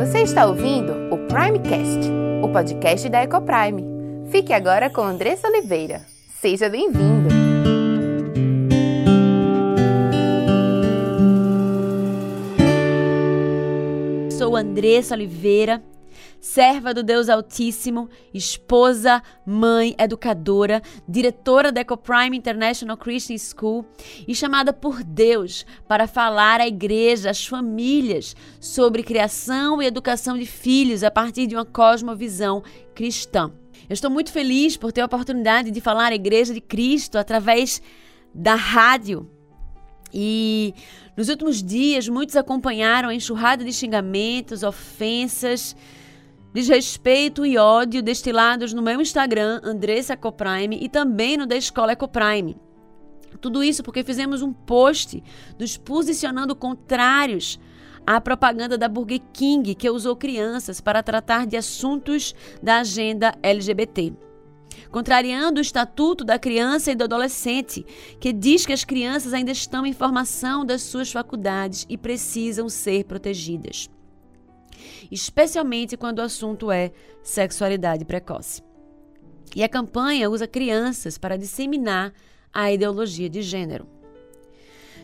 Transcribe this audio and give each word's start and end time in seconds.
Você 0.00 0.22
está 0.22 0.46
ouvindo 0.46 0.94
o 1.14 1.18
Primecast, 1.28 2.10
o 2.42 2.48
podcast 2.50 3.06
da 3.10 3.22
Ecoprime. 3.22 3.84
Fique 4.30 4.50
agora 4.50 4.88
com 4.88 5.02
Andressa 5.02 5.46
Oliveira. 5.46 6.00
Seja 6.40 6.70
bem-vindo! 6.70 7.28
Sou 14.38 14.56
Andressa 14.56 15.14
Oliveira 15.14 15.82
serva 16.40 16.94
do 16.94 17.02
Deus 17.02 17.28
Altíssimo, 17.28 18.08
esposa, 18.32 19.22
mãe, 19.46 19.94
educadora, 19.98 20.82
diretora 21.08 21.70
da 21.70 21.82
EcoPrime 21.82 22.36
International 22.36 22.96
Christian 22.96 23.36
School 23.38 23.84
e 24.26 24.34
chamada 24.34 24.72
por 24.72 25.04
Deus 25.04 25.66
para 25.86 26.06
falar 26.06 26.60
à 26.60 26.66
igreja, 26.66 27.30
às 27.30 27.46
famílias, 27.46 28.34
sobre 28.58 29.02
criação 29.02 29.82
e 29.82 29.86
educação 29.86 30.38
de 30.38 30.46
filhos 30.46 31.04
a 31.04 31.10
partir 31.10 31.46
de 31.46 31.54
uma 31.54 31.64
cosmovisão 31.64 32.62
cristã. 32.94 33.52
Eu 33.88 33.94
estou 33.94 34.10
muito 34.10 34.32
feliz 34.32 34.76
por 34.76 34.92
ter 34.92 35.00
a 35.00 35.06
oportunidade 35.06 35.70
de 35.70 35.80
falar 35.80 36.12
à 36.12 36.14
Igreja 36.14 36.54
de 36.54 36.60
Cristo 36.60 37.18
através 37.18 37.82
da 38.32 38.54
rádio. 38.54 39.28
E 40.12 40.74
nos 41.16 41.28
últimos 41.28 41.62
dias, 41.62 42.08
muitos 42.08 42.36
acompanharam 42.36 43.08
a 43.08 43.14
enxurrada 43.14 43.64
de 43.64 43.72
xingamentos, 43.72 44.62
ofensas, 44.62 45.76
desrespeito 46.52 47.46
e 47.46 47.56
ódio 47.56 48.02
destilados 48.02 48.72
no 48.72 48.82
meu 48.82 49.00
Instagram, 49.00 49.60
Andressa 49.62 50.14
Ecoprime, 50.14 50.78
e 50.80 50.88
também 50.88 51.36
no 51.36 51.46
da 51.46 51.56
Escola 51.56 51.92
Ecoprime. 51.92 52.56
Tudo 53.40 53.62
isso 53.62 53.82
porque 53.82 54.02
fizemos 54.02 54.42
um 54.42 54.52
post 54.52 55.22
nos 55.58 55.76
posicionando 55.76 56.56
contrários 56.56 57.60
à 58.06 58.20
propaganda 58.20 58.76
da 58.76 58.88
Burger 58.88 59.20
King 59.32 59.74
que 59.74 59.88
usou 59.88 60.16
crianças 60.16 60.80
para 60.80 61.02
tratar 61.02 61.46
de 61.46 61.56
assuntos 61.56 62.34
da 62.62 62.80
agenda 62.80 63.34
LGBT. 63.42 64.12
Contrariando 64.90 65.58
o 65.58 65.62
Estatuto 65.62 66.24
da 66.24 66.38
Criança 66.38 66.90
e 66.90 66.96
do 66.96 67.04
Adolescente, 67.04 67.86
que 68.18 68.32
diz 68.32 68.66
que 68.66 68.72
as 68.72 68.84
crianças 68.84 69.32
ainda 69.32 69.52
estão 69.52 69.86
em 69.86 69.92
formação 69.92 70.64
das 70.64 70.82
suas 70.82 71.12
faculdades 71.12 71.86
e 71.88 71.96
precisam 71.96 72.68
ser 72.68 73.04
protegidas 73.04 73.88
especialmente 75.10 75.96
quando 75.96 76.18
o 76.18 76.22
assunto 76.22 76.70
é 76.70 76.92
sexualidade 77.22 78.04
precoce. 78.04 78.62
E 79.54 79.62
a 79.64 79.68
campanha 79.68 80.30
usa 80.30 80.46
crianças 80.46 81.18
para 81.18 81.36
disseminar 81.36 82.12
a 82.52 82.70
ideologia 82.70 83.28
de 83.28 83.42
gênero. 83.42 83.86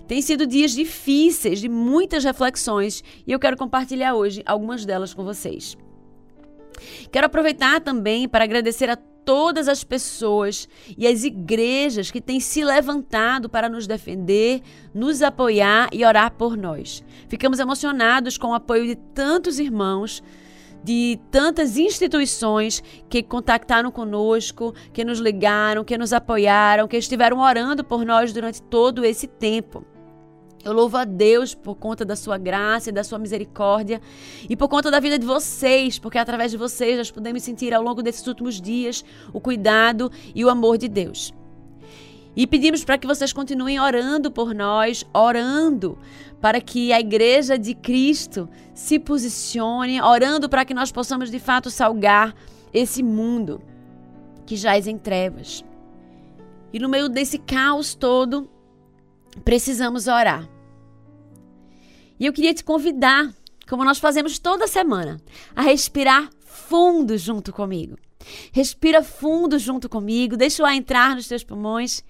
Tem 0.07 0.23
sido 0.23 0.47
dias 0.47 0.71
difíceis, 0.71 1.61
de 1.61 1.69
muitas 1.69 2.23
reflexões, 2.23 3.03
e 3.27 3.33
eu 3.33 3.41
quero 3.41 3.57
compartilhar 3.57 4.15
hoje 4.15 4.43
algumas 4.47 4.85
delas 4.85 5.13
com 5.13 5.25
vocês. 5.25 5.77
Quero 7.11 7.27
aproveitar 7.27 7.81
também 7.81 8.29
para 8.29 8.45
agradecer 8.45 8.89
a 8.89 8.99
todas 9.27 9.67
as 9.67 9.83
pessoas 9.83 10.69
e 10.97 11.05
as 11.07 11.25
igrejas 11.25 12.13
que 12.13 12.21
têm 12.21 12.39
se 12.39 12.65
levantado 12.65 13.51
para 13.51 13.69
nos 13.69 13.87
defender, 13.87 14.63
nos 14.95 15.21
apoiar 15.21 15.89
e 15.93 16.05
orar 16.05 16.31
por 16.31 16.57
nós. 16.57 17.05
Ficamos 17.29 17.59
emocionados 17.59 18.39
com 18.39 18.49
o 18.49 18.55
apoio 18.55 18.87
de 18.87 18.95
tantos 18.95 19.59
irmãos, 19.59 20.23
de 20.85 21.19
tantas 21.33 21.77
instituições 21.77 22.81
que 23.09 23.21
contactaram 23.21 23.91
conosco, 23.91 24.73
que 24.93 25.05
nos 25.05 25.19
ligaram, 25.19 25.83
que 25.83 25.99
nos 25.99 26.13
apoiaram, 26.13 26.87
que 26.87 26.97
estiveram 26.97 27.41
orando 27.41 27.83
por 27.83 28.05
nós 28.05 28.33
durante 28.33 28.63
todo 28.63 29.05
esse 29.05 29.27
tempo. 29.27 29.85
Eu 30.65 30.73
louvo 30.73 30.97
a 30.97 31.05
Deus 31.05 31.55
por 31.55 31.77
conta 31.77 32.05
da 32.05 32.17
sua 32.17 32.37
graça 32.37 32.91
e 32.91 32.93
da 32.93 33.05
sua 33.05 33.19
misericórdia 33.19 34.01
e 34.49 34.57
por 34.57 34.69
conta 34.69 34.91
da 34.91 34.99
vida 34.99 35.19
de 35.19 35.25
vocês, 35.25 35.99
porque 35.99 36.19
através 36.19 36.51
de 36.51 36.57
vocês 36.57 36.99
nós 36.99 37.11
podemos 37.11 37.43
sentir 37.43 37.73
ao 37.73 37.83
longo 37.83 38.03
desses 38.03 38.27
últimos 38.27 38.61
dias 38.61 39.05
o 39.33 39.41
cuidado 39.41 40.11
e 40.35 40.45
o 40.45 40.51
amor 40.51 40.77
de 40.77 40.89
Deus. 40.89 41.33
E 42.35 42.47
pedimos 42.47 42.85
para 42.85 42.99
que 42.99 43.07
vocês 43.07 43.33
continuem 43.33 43.81
orando 43.81 44.31
por 44.31 44.55
nós, 44.55 45.07
orando 45.15 45.99
para 46.41 46.61
que 46.61 46.93
a 46.93 47.01
igreja 47.01 47.59
de 47.59 47.75
Cristo 47.75 48.49
se 48.75 48.99
posicione, 48.99 50.03
orando 50.03 50.49
para 50.49 50.65
que 50.65 50.75
nós 50.75 50.93
possamos 50.93 51.31
de 51.31 51.39
fato 51.39 51.71
salgar 51.71 52.35
esse 52.75 53.03
mundo 53.03 53.63
que 54.45 54.55
jaz 54.55 54.87
em 54.87 54.99
trevas. 54.99 55.65
E 56.73 56.79
no 56.79 56.91
meio 56.91 57.09
desse 57.09 57.39
caos 57.39 57.95
todo, 57.95 58.51
precisamos 59.45 60.07
orar. 60.07 60.47
E 62.19 62.27
eu 62.27 62.33
queria 62.33 62.55
te 62.55 62.65
convidar, 62.65 63.33
como 63.69 63.85
nós 63.85 63.99
fazemos 63.99 64.39
toda 64.39 64.67
semana, 64.67 65.21
a 65.55 65.63
respirar 65.63 66.31
fundo 66.45 67.17
junto 67.17 67.53
comigo. 67.53 67.97
Respira 68.53 69.03
fundo 69.03 69.59
junto 69.59 69.89
comigo, 69.89 70.37
deixa 70.37 70.63
o 70.63 70.67
ar 70.67 70.75
entrar 70.75 71.15
nos 71.15 71.29
teus 71.29 71.45
pulmões 71.45 72.03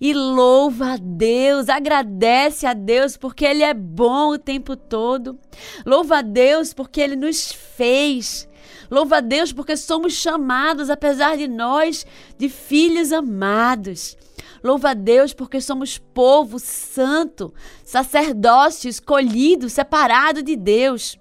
e 0.00 0.12
louva 0.12 0.94
a 0.94 0.96
Deus, 0.96 1.68
agradece 1.68 2.66
a 2.66 2.74
Deus 2.74 3.16
porque 3.16 3.44
Ele 3.44 3.62
é 3.62 3.72
bom 3.72 4.32
o 4.32 4.38
tempo 4.38 4.76
todo. 4.76 5.38
Louva 5.86 6.18
a 6.18 6.22
Deus 6.22 6.74
porque 6.74 7.00
Ele 7.00 7.16
nos 7.16 7.52
fez. 7.52 8.48
Louva 8.90 9.18
a 9.18 9.20
Deus 9.20 9.52
porque 9.52 9.76
somos 9.76 10.12
chamados, 10.14 10.90
apesar 10.90 11.36
de 11.36 11.48
nós, 11.48 12.06
de 12.36 12.48
filhos 12.48 13.12
amados. 13.12 14.16
Louva 14.64 14.92
a 14.92 14.94
Deus 14.94 15.34
porque 15.34 15.60
somos 15.60 15.98
povo 15.98 16.58
santo, 16.58 17.52
sacerdócio 17.84 18.88
escolhido, 18.88 19.68
separado 19.68 20.42
de 20.42 20.56
Deus. 20.56 21.18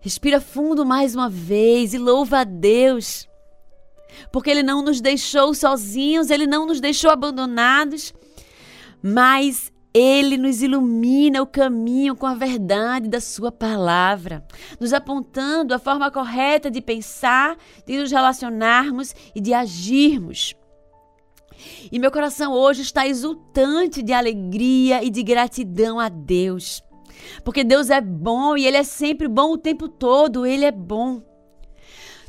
Respira 0.00 0.38
fundo 0.38 0.84
mais 0.84 1.14
uma 1.14 1.30
vez 1.30 1.94
e 1.94 1.98
louva 1.98 2.40
a 2.40 2.44
Deus. 2.44 3.26
Porque 4.30 4.50
Ele 4.50 4.62
não 4.62 4.82
nos 4.82 5.00
deixou 5.00 5.54
sozinhos, 5.54 6.28
Ele 6.28 6.46
não 6.46 6.66
nos 6.66 6.78
deixou 6.78 7.10
abandonados, 7.10 8.12
mas 9.02 9.72
Ele 9.94 10.36
nos 10.36 10.60
ilumina 10.60 11.40
o 11.40 11.46
caminho 11.46 12.14
com 12.14 12.26
a 12.26 12.34
verdade 12.34 13.08
da 13.08 13.20
Sua 13.20 13.50
palavra, 13.50 14.46
nos 14.78 14.92
apontando 14.92 15.72
a 15.72 15.78
forma 15.78 16.10
correta 16.10 16.70
de 16.70 16.82
pensar, 16.82 17.56
de 17.86 17.96
nos 17.96 18.12
relacionarmos 18.12 19.14
e 19.34 19.40
de 19.40 19.54
agirmos. 19.54 20.54
E 21.90 21.98
meu 21.98 22.10
coração 22.10 22.52
hoje 22.52 22.82
está 22.82 23.06
exultante 23.06 24.02
de 24.02 24.12
alegria 24.12 25.02
e 25.04 25.10
de 25.10 25.22
gratidão 25.22 25.98
a 25.98 26.08
Deus. 26.08 26.82
Porque 27.44 27.64
Deus 27.64 27.90
é 27.90 28.00
bom 28.00 28.56
e 28.56 28.66
Ele 28.66 28.76
é 28.76 28.84
sempre 28.84 29.28
bom 29.28 29.52
o 29.52 29.58
tempo 29.58 29.88
todo, 29.88 30.46
Ele 30.46 30.64
é 30.64 30.72
bom. 30.72 31.22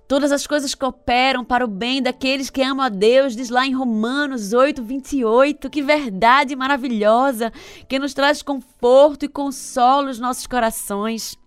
Todas 0.07 0.31
as 0.31 0.45
coisas 0.45 0.75
cooperam 0.75 1.43
para 1.45 1.65
o 1.65 1.67
bem 1.67 2.01
daqueles 2.01 2.49
que 2.49 2.61
amam 2.61 2.85
a 2.85 2.89
Deus, 2.89 3.35
diz 3.35 3.49
lá 3.49 3.65
em 3.65 3.73
Romanos 3.73 4.53
8, 4.53 4.83
28. 4.83 5.69
Que 5.69 5.81
verdade 5.81 6.55
maravilhosa 6.55 7.51
que 7.87 7.97
nos 7.97 8.13
traz 8.13 8.41
conforto 8.41 9.25
e 9.25 9.29
consolo 9.29 10.09
os 10.09 10.19
nossos 10.19 10.45
corações. 10.45 11.37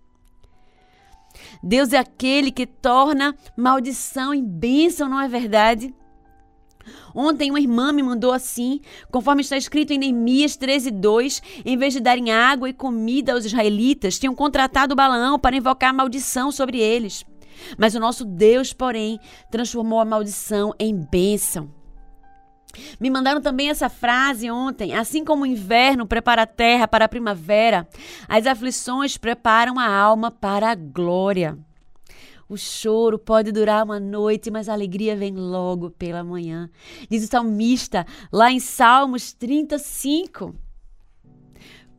Deus 1.63 1.93
é 1.93 1.99
aquele 1.99 2.51
que 2.51 2.67
torna 2.67 3.37
maldição 3.57 4.33
em 4.33 4.45
bênção, 4.45 5.09
não 5.09 5.21
é 5.21 5.29
verdade? 5.29 5.95
Ontem 7.15 7.51
uma 7.51 7.61
irmã 7.61 7.93
me 7.93 8.03
mandou 8.03 8.33
assim, 8.33 8.81
conforme 9.11 9.43
está 9.43 9.57
escrito 9.57 9.93
em 9.93 9.99
Neemias 9.99 10.57
13, 10.57 10.91
2, 10.91 11.43
em 11.65 11.77
vez 11.77 11.95
de 11.95 12.01
darem 12.01 12.33
água 12.33 12.69
e 12.69 12.73
comida 12.73 13.33
aos 13.33 13.45
israelitas, 13.45 14.19
tinham 14.19 14.35
contratado 14.35 14.95
Balaão 14.95 15.39
para 15.39 15.57
invocar 15.57 15.95
maldição 15.95 16.51
sobre 16.51 16.79
eles. 16.79 17.25
Mas 17.79 17.95
o 17.95 18.01
nosso 18.01 18.25
Deus, 18.25 18.73
porém, 18.73 19.19
transformou 19.51 20.01
a 20.01 20.05
maldição 20.05 20.75
em 20.79 20.95
bênção. 20.95 21.71
Me 23.01 23.11
mandaram 23.11 23.41
também 23.41 23.71
essa 23.71 23.89
frase 23.89 24.51
ontem: 24.51 24.95
assim 24.95 25.25
como 25.25 25.43
o 25.43 25.47
inverno 25.47 26.07
prepara 26.07 26.43
a 26.43 26.47
terra 26.47 26.87
para 26.87 27.07
a 27.07 27.09
primavera, 27.09 27.89
as 28.29 28.47
aflições 28.47 29.17
preparam 29.17 29.79
a 29.79 29.89
alma 29.89 30.31
para 30.31 30.71
a 30.71 30.75
glória. 30.75 31.59
O 32.49 32.57
choro 32.57 33.19
pode 33.19 33.51
durar 33.51 33.85
uma 33.85 33.99
noite, 33.99 34.53
mas 34.53 34.69
a 34.69 34.73
alegria 34.73 35.17
vem 35.17 35.35
logo 35.35 35.91
pela 35.91 36.23
manhã. 36.23 36.71
Diz 37.11 37.25
o 37.25 37.27
salmista 37.27 38.07
lá 38.33 38.53
em 38.53 38.61
Salmos 38.61 39.33
35. 39.33 40.55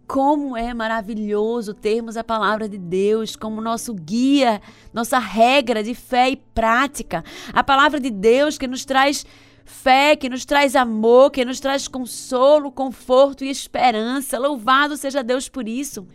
Como 0.08 0.56
é 0.56 0.74
maravilhoso 0.74 1.74
termos 1.74 2.16
a 2.16 2.24
palavra 2.24 2.70
de 2.70 2.78
Deus 2.78 3.36
como 3.36 3.60
nosso 3.60 3.94
guia, 3.94 4.62
nossa 4.94 5.20
regra 5.20 5.84
de 5.84 5.94
fé 5.94 6.30
e 6.30 6.38
prática. 6.38 7.26
A 7.52 7.62
palavra 7.62 8.00
de 8.00 8.10
Deus 8.10 8.58
que 8.58 8.68
nos 8.68 8.86
traz 8.86 9.26
fé, 9.66 10.16
que 10.16 10.30
nos 10.30 10.46
traz 10.46 10.78
amor, 10.78 11.30
que 11.30 11.44
nos 11.44 11.60
traz 11.60 11.90
consolo, 11.90 12.72
conforto 12.72 13.44
e 13.44 13.50
esperança. 13.50 14.40
Louvado 14.40 14.96
seja 14.96 15.22
Deus 15.22 15.50
por 15.50 15.68
isso. 15.68 16.08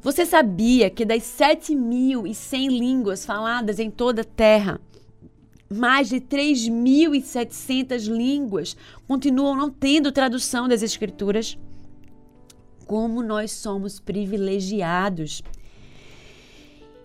Você 0.00 0.26
sabia 0.26 0.90
que 0.90 1.04
das 1.04 1.22
7.100 1.22 2.68
línguas 2.68 3.24
faladas 3.24 3.78
em 3.78 3.90
toda 3.90 4.22
a 4.22 4.24
Terra, 4.24 4.80
mais 5.70 6.08
de 6.08 6.20
3.700 6.20 8.08
línguas 8.08 8.76
continuam 9.06 9.56
não 9.56 9.70
tendo 9.70 10.12
tradução 10.12 10.68
das 10.68 10.82
Escrituras? 10.82 11.58
Como 12.86 13.22
nós 13.22 13.52
somos 13.52 13.98
privilegiados. 13.98 15.42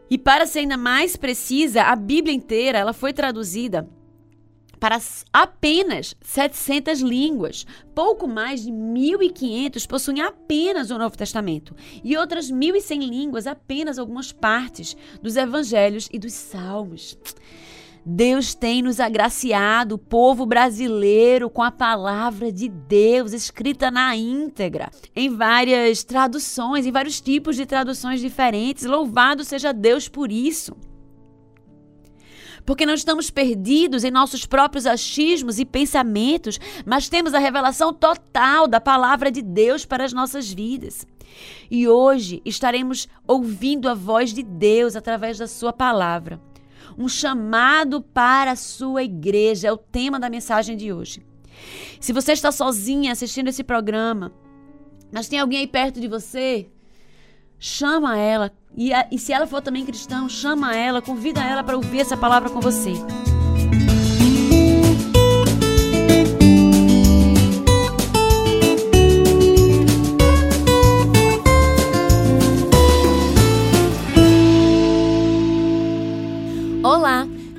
E 0.09 0.17
para 0.17 0.45
ser 0.45 0.59
ainda 0.59 0.77
mais 0.77 1.15
precisa, 1.15 1.83
a 1.83 1.95
Bíblia 1.95 2.33
inteira 2.33 2.77
ela 2.77 2.93
foi 2.93 3.13
traduzida 3.13 3.87
para 4.79 4.99
apenas 5.33 6.15
700 6.21 7.01
línguas. 7.01 7.65
Pouco 7.93 8.27
mais 8.27 8.63
de 8.63 8.71
1.500 8.71 9.87
possuem 9.87 10.21
apenas 10.21 10.91
o 10.91 10.97
Novo 10.97 11.17
Testamento 11.17 11.75
e 12.03 12.15
outras 12.15 12.51
1.100 12.51 12.99
línguas 13.07 13.47
apenas 13.47 13.97
algumas 13.97 14.31
partes 14.31 14.95
dos 15.21 15.35
Evangelhos 15.35 16.07
e 16.11 16.19
dos 16.19 16.33
Salmos. 16.33 17.17
Deus 18.09 18.55
tem 18.55 18.81
nos 18.81 19.01
agraciado, 19.01 19.95
o 19.95 19.97
povo 19.97 20.45
brasileiro, 20.45 21.49
com 21.49 21.61
a 21.61 21.69
palavra 21.69 22.53
de 22.53 22.69
Deus 22.69 23.33
escrita 23.33 23.91
na 23.91 24.15
íntegra, 24.15 24.89
em 25.13 25.29
várias 25.29 26.05
traduções, 26.05 26.85
em 26.85 26.91
vários 26.91 27.19
tipos 27.19 27.57
de 27.57 27.65
traduções 27.65 28.21
diferentes. 28.21 28.85
Louvado 28.85 29.43
seja 29.43 29.73
Deus 29.73 30.07
por 30.07 30.31
isso 30.31 30.73
porque 32.67 32.85
não 32.85 32.93
estamos 32.93 33.29
perdidos 33.29 34.03
em 34.03 34.11
nossos 34.11 34.45
próprios 34.45 34.85
achismos 34.85 35.57
e 35.57 35.63
pensamentos, 35.63 36.59
mas 36.85 37.07
temos 37.07 37.33
a 37.33 37.39
revelação 37.39 37.93
total 37.93 38.67
da 38.67 38.81
palavra 38.81 39.31
de 39.31 39.41
Deus 39.41 39.85
para 39.85 40.03
as 40.03 40.11
nossas 40.11 40.51
vidas. 40.51 41.07
E 41.71 41.87
hoje 41.87 42.41
estaremos 42.43 43.07
ouvindo 43.25 43.87
a 43.87 43.93
voz 43.93 44.33
de 44.33 44.43
Deus 44.43 44.97
através 44.97 45.37
da 45.37 45.47
Sua 45.47 45.71
palavra. 45.71 46.41
Um 46.97 47.07
chamado 47.07 48.01
para 48.01 48.51
a 48.51 48.55
sua 48.57 49.01
igreja 49.01 49.69
é 49.69 49.71
o 49.71 49.77
tema 49.77 50.19
da 50.19 50.29
mensagem 50.29 50.75
de 50.75 50.91
hoje. 50.91 51.25
Se 52.01 52.11
você 52.11 52.33
está 52.33 52.51
sozinha 52.51 53.13
assistindo 53.13 53.47
esse 53.47 53.63
programa, 53.63 54.33
mas 55.09 55.29
tem 55.29 55.39
alguém 55.39 55.59
aí 55.59 55.67
perto 55.67 56.01
de 56.01 56.07
você, 56.09 56.67
chama 57.59 58.17
ela. 58.17 58.51
E, 58.75 58.93
a, 58.93 59.07
e 59.11 59.17
se 59.17 59.33
ela 59.33 59.47
for 59.47 59.61
também 59.61 59.85
cristã, 59.85 60.27
chama 60.29 60.75
ela, 60.75 61.01
convida 61.01 61.41
ela 61.41 61.63
para 61.63 61.75
ouvir 61.75 61.99
essa 61.99 62.17
palavra 62.17 62.49
com 62.49 62.59
você. 62.59 62.93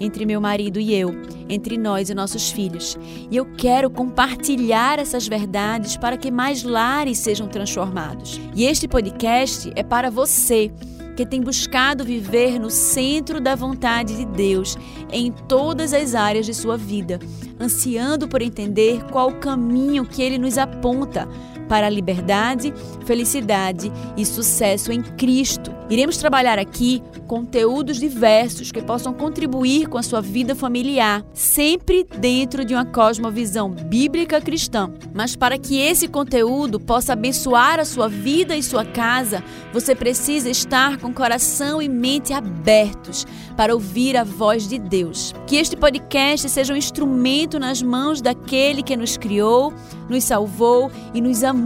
entre 0.00 0.24
meu 0.24 0.40
marido 0.40 0.78
e 0.78 0.94
eu, 0.94 1.14
entre 1.48 1.76
nós 1.76 2.10
e 2.10 2.14
nossos 2.14 2.50
filhos. 2.50 2.96
E 3.30 3.36
eu 3.36 3.46
quero 3.56 3.90
compartilhar 3.90 4.98
essas 4.98 5.26
verdades 5.26 5.96
para 5.96 6.16
que 6.16 6.30
mais 6.30 6.62
lares 6.62 7.18
sejam 7.18 7.48
transformados. 7.48 8.40
E 8.54 8.64
este 8.64 8.86
podcast 8.86 9.72
é 9.74 9.82
para 9.82 10.10
você 10.10 10.70
que 11.16 11.26
tem 11.26 11.40
buscado 11.40 12.04
viver 12.04 12.60
no 12.60 12.70
centro 12.70 13.40
da 13.40 13.56
vontade 13.56 14.16
de 14.16 14.24
Deus 14.24 14.78
em 15.10 15.32
todas 15.32 15.92
as 15.92 16.14
áreas 16.14 16.46
de 16.46 16.54
sua 16.54 16.76
vida, 16.76 17.18
ansiando 17.58 18.28
por 18.28 18.40
entender 18.40 19.02
qual 19.10 19.30
o 19.30 19.40
caminho 19.40 20.04
que 20.04 20.22
ele 20.22 20.38
nos 20.38 20.56
aponta 20.56 21.28
para 21.68 21.86
a 21.86 21.90
liberdade, 21.90 22.72
felicidade 23.04 23.92
e 24.16 24.24
sucesso 24.24 24.90
em 24.90 25.02
Cristo. 25.02 25.72
Iremos 25.90 26.16
trabalhar 26.16 26.58
aqui 26.58 27.02
conteúdos 27.26 27.98
diversos 27.98 28.72
que 28.72 28.82
possam 28.82 29.12
contribuir 29.12 29.86
com 29.88 29.98
a 29.98 30.02
sua 30.02 30.20
vida 30.20 30.54
familiar, 30.54 31.24
sempre 31.32 32.06
dentro 32.18 32.64
de 32.64 32.74
uma 32.74 32.84
cosmovisão 32.84 33.70
bíblica 33.70 34.40
cristã. 34.40 34.90
Mas 35.14 35.36
para 35.36 35.58
que 35.58 35.78
esse 35.78 36.08
conteúdo 36.08 36.80
possa 36.80 37.12
abençoar 37.12 37.78
a 37.78 37.84
sua 37.84 38.08
vida 38.08 38.56
e 38.56 38.62
sua 38.62 38.84
casa, 38.84 39.42
você 39.72 39.94
precisa 39.94 40.50
estar 40.50 40.98
com 40.98 41.12
coração 41.12 41.80
e 41.80 41.88
mente 41.88 42.32
abertos 42.32 43.26
para 43.56 43.74
ouvir 43.74 44.16
a 44.16 44.24
voz 44.24 44.68
de 44.68 44.78
Deus. 44.78 45.34
Que 45.46 45.56
este 45.56 45.76
podcast 45.76 46.48
seja 46.48 46.72
um 46.72 46.76
instrumento 46.76 47.58
nas 47.58 47.82
mãos 47.82 48.20
daquele 48.20 48.82
que 48.82 48.96
nos 48.96 49.16
criou, 49.16 49.72
nos 50.08 50.24
salvou 50.24 50.90
e 51.12 51.20
nos 51.20 51.44
amou 51.44 51.57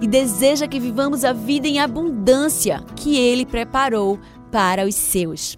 e 0.00 0.06
deseja 0.06 0.66
que 0.66 0.80
vivamos 0.80 1.24
a 1.24 1.32
vida 1.32 1.68
em 1.68 1.78
abundância 1.78 2.82
que 2.96 3.16
ele 3.16 3.44
preparou 3.44 4.18
para 4.50 4.86
os 4.86 4.94
seus. 4.94 5.56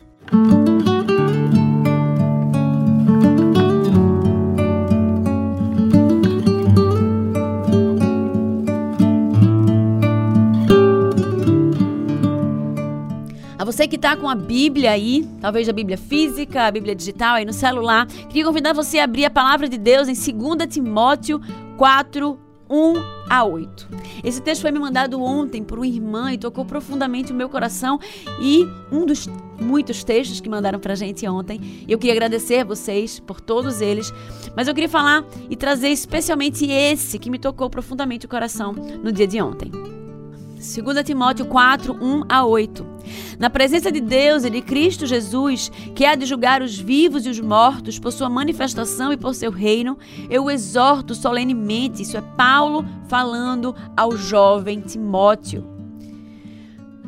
A 13.63 13.65
você 13.65 13.87
que 13.87 13.95
está 13.95 14.17
com 14.17 14.29
a 14.29 14.35
Bíblia 14.35 14.91
aí, 14.91 15.25
talvez 15.41 15.69
a 15.69 15.73
Bíblia 15.73 15.97
física, 15.97 16.67
a 16.67 16.71
Bíblia 16.73 16.97
digital 16.97 17.37
aí 17.37 17.45
no 17.45 17.53
celular, 17.53 18.07
queria 18.07 18.45
convidar 18.45 18.73
você 18.73 18.99
a 18.99 19.05
abrir 19.05 19.25
a 19.25 19.31
palavra 19.31 19.69
de 19.69 19.79
Deus 19.79 20.09
em 20.09 20.15
2 20.15 20.67
Timóteo 20.69 21.41
4, 21.77 22.39
1 22.73 22.95
a 23.29 23.45
8. 23.45 23.89
Esse 24.25 24.41
texto 24.41 24.63
foi 24.63 24.71
me 24.71 24.79
mandado 24.79 25.23
ontem 25.23 25.63
por 25.63 25.79
uma 25.79 25.87
irmã 25.87 26.33
e 26.33 26.39
tocou 26.39 26.65
profundamente 26.65 27.31
o 27.31 27.35
meu 27.35 27.51
coração 27.51 28.01
e 28.41 28.67
um 28.91 29.05
dos 29.05 29.29
muitos 29.61 30.03
textos 30.03 30.41
que 30.41 30.49
mandaram 30.49 30.81
pra 30.81 30.95
gente 30.95 31.29
ontem. 31.29 31.85
Eu 31.87 31.99
queria 31.99 32.15
agradecer 32.15 32.61
a 32.61 32.65
vocês 32.65 33.21
por 33.21 33.41
todos 33.41 33.83
eles, 33.83 34.13
mas 34.57 34.69
eu 34.69 34.75
queria 34.75 34.89
falar 34.89 35.25
e 35.51 35.55
trazer 35.55 35.91
especialmente 35.91 36.65
esse 36.65 37.19
que 37.19 37.29
me 37.29 37.39
tocou 37.39 37.69
profundamente 37.69 38.25
o 38.25 38.29
coração 38.29 38.73
no 38.73 39.13
dia 39.13 39.27
de 39.27 39.41
ontem. 39.43 39.71
2 39.71 41.05
Timóteo 41.05 41.45
4, 41.47 41.93
1 41.93 42.23
a 42.29 42.47
8. 42.47 42.92
Na 43.39 43.51
presença 43.51 43.91
de 43.91 44.01
Deus 44.01 44.45
e 44.45 44.51
de 44.51 44.63
Cristo 44.63 45.07
Jesus, 45.07 45.71
que 45.95 46.05
há 46.05 46.15
de 46.15 46.27
julgar 46.27 46.63
os 46.63 46.79
vivos 46.79 47.27
e 47.27 47.31
os 47.31 47.41
mortos 47.41 47.99
por 47.99 48.13
sua 48.13 48.29
manifestação 48.29 49.13
e 49.13 49.17
por 49.17 49.35
seu 49.35 49.51
reino, 49.51 49.99
eu 50.31 50.51
exorto 50.51 51.15
solenemente. 51.15 52.03
Isso 52.03 52.17
é 52.17 52.21
Paulo 52.21 52.85
falando 53.09 53.75
ao 53.97 54.17
jovem 54.17 54.81
Timóteo. 54.81 55.65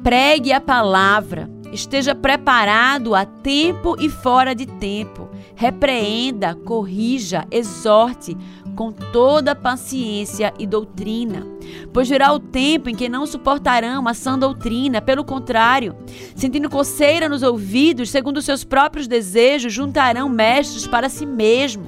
Pregue 0.02 0.52
a 0.52 0.60
palavra, 0.60 1.48
esteja 1.74 2.14
preparado 2.14 3.14
a 3.14 3.24
tempo 3.24 3.96
e 3.98 4.08
fora 4.08 4.54
de 4.54 4.64
tempo. 4.64 5.28
Repreenda, 5.56 6.54
corrija, 6.54 7.46
exorte 7.50 8.36
com 8.76 8.92
toda 8.92 9.54
paciência 9.54 10.54
e 10.58 10.66
doutrina. 10.66 11.46
Pois 11.92 12.08
virá 12.08 12.32
o 12.32 12.38
tempo 12.38 12.88
em 12.88 12.94
que 12.94 13.08
não 13.08 13.26
suportarão 13.26 14.06
a 14.06 14.14
sã 14.14 14.38
doutrina, 14.38 15.02
pelo 15.02 15.24
contrário, 15.24 15.96
sentindo 16.34 16.70
coceira 16.70 17.28
nos 17.28 17.42
ouvidos, 17.42 18.10
segundo 18.10 18.40
seus 18.40 18.64
próprios 18.64 19.06
desejos, 19.06 19.72
juntarão 19.72 20.28
mestres 20.28 20.86
para 20.86 21.08
si 21.08 21.26
mesmo. 21.26 21.86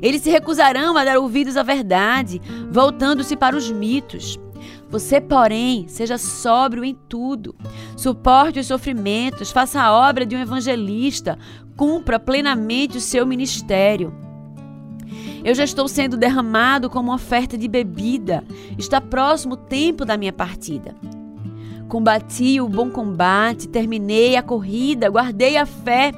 Eles 0.00 0.22
se 0.22 0.30
recusarão 0.30 0.96
a 0.96 1.04
dar 1.04 1.18
ouvidos 1.18 1.56
à 1.56 1.62
verdade, 1.62 2.40
voltando-se 2.70 3.36
para 3.36 3.56
os 3.56 3.70
mitos. 3.70 4.38
Você, 4.94 5.20
porém, 5.20 5.88
seja 5.88 6.16
sóbrio 6.16 6.84
em 6.84 6.94
tudo. 6.94 7.56
Suporte 7.96 8.60
os 8.60 8.68
sofrimentos, 8.68 9.50
faça 9.50 9.82
a 9.82 9.92
obra 9.92 10.24
de 10.24 10.36
um 10.36 10.38
evangelista, 10.38 11.36
cumpra 11.76 12.16
plenamente 12.16 12.98
o 12.98 13.00
seu 13.00 13.26
ministério. 13.26 14.14
Eu 15.42 15.52
já 15.52 15.64
estou 15.64 15.88
sendo 15.88 16.16
derramado 16.16 16.88
como 16.88 17.12
oferta 17.12 17.58
de 17.58 17.66
bebida. 17.66 18.44
Está 18.78 19.00
próximo 19.00 19.54
o 19.54 19.56
tempo 19.56 20.04
da 20.04 20.16
minha 20.16 20.32
partida. 20.32 20.94
Combati 21.88 22.60
o 22.60 22.68
bom 22.68 22.88
combate, 22.88 23.66
terminei 23.66 24.36
a 24.36 24.44
corrida, 24.44 25.10
guardei 25.10 25.56
a 25.56 25.66
fé. 25.66 26.12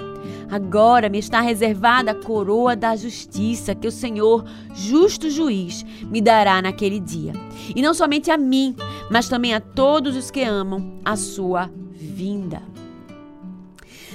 Agora 0.50 1.08
me 1.08 1.18
está 1.18 1.40
reservada 1.40 2.12
a 2.12 2.14
coroa 2.14 2.76
da 2.76 2.94
justiça 2.94 3.74
que 3.74 3.88
o 3.88 3.92
Senhor, 3.92 4.44
justo 4.74 5.28
juiz, 5.28 5.84
me 6.04 6.20
dará 6.20 6.62
naquele 6.62 7.00
dia. 7.00 7.32
E 7.74 7.82
não 7.82 7.92
somente 7.92 8.30
a 8.30 8.36
mim, 8.38 8.76
mas 9.10 9.28
também 9.28 9.54
a 9.54 9.60
todos 9.60 10.14
os 10.16 10.30
que 10.30 10.42
amam 10.42 11.00
a 11.04 11.16
sua 11.16 11.70
vinda. 11.92 12.62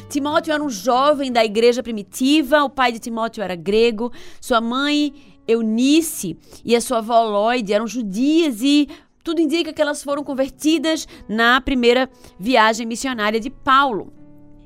Timóteo 0.09 0.53
era 0.53 0.63
um 0.63 0.69
jovem 0.69 1.31
da 1.31 1.43
igreja 1.43 1.81
primitiva, 1.81 2.63
o 2.63 2.69
pai 2.69 2.91
de 2.91 2.99
Timóteo 2.99 3.41
era 3.41 3.55
grego, 3.55 4.11
sua 4.41 4.59
mãe 4.59 5.13
Eunice 5.47 6.37
e 6.63 6.75
a 6.75 6.81
sua 6.81 6.99
avó 6.99 7.23
Lloyd 7.23 7.71
eram 7.71 7.87
judias 7.87 8.61
e 8.61 8.87
tudo 9.23 9.39
indica 9.39 9.71
que 9.71 9.81
elas 9.81 10.03
foram 10.03 10.23
convertidas 10.23 11.07
na 11.29 11.61
primeira 11.61 12.09
viagem 12.39 12.85
missionária 12.85 13.39
de 13.39 13.49
Paulo. 13.49 14.20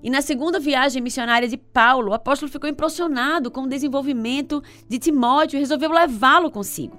E 0.05 0.09
na 0.12 0.21
segunda 0.21 0.59
viagem 0.59 1.01
missionária 1.01 1.47
de 1.47 1.57
Paulo, 1.57 2.12
o 2.12 2.13
apóstolo 2.13 2.51
ficou 2.51 2.69
impressionado 2.69 3.50
com 3.50 3.62
o 3.62 3.67
desenvolvimento 3.67 4.62
de 4.88 5.00
Timóteo 5.00 5.57
e 5.57 5.59
resolveu 5.59 5.91
levá-lo 5.91 6.51
consigo. 6.51 6.95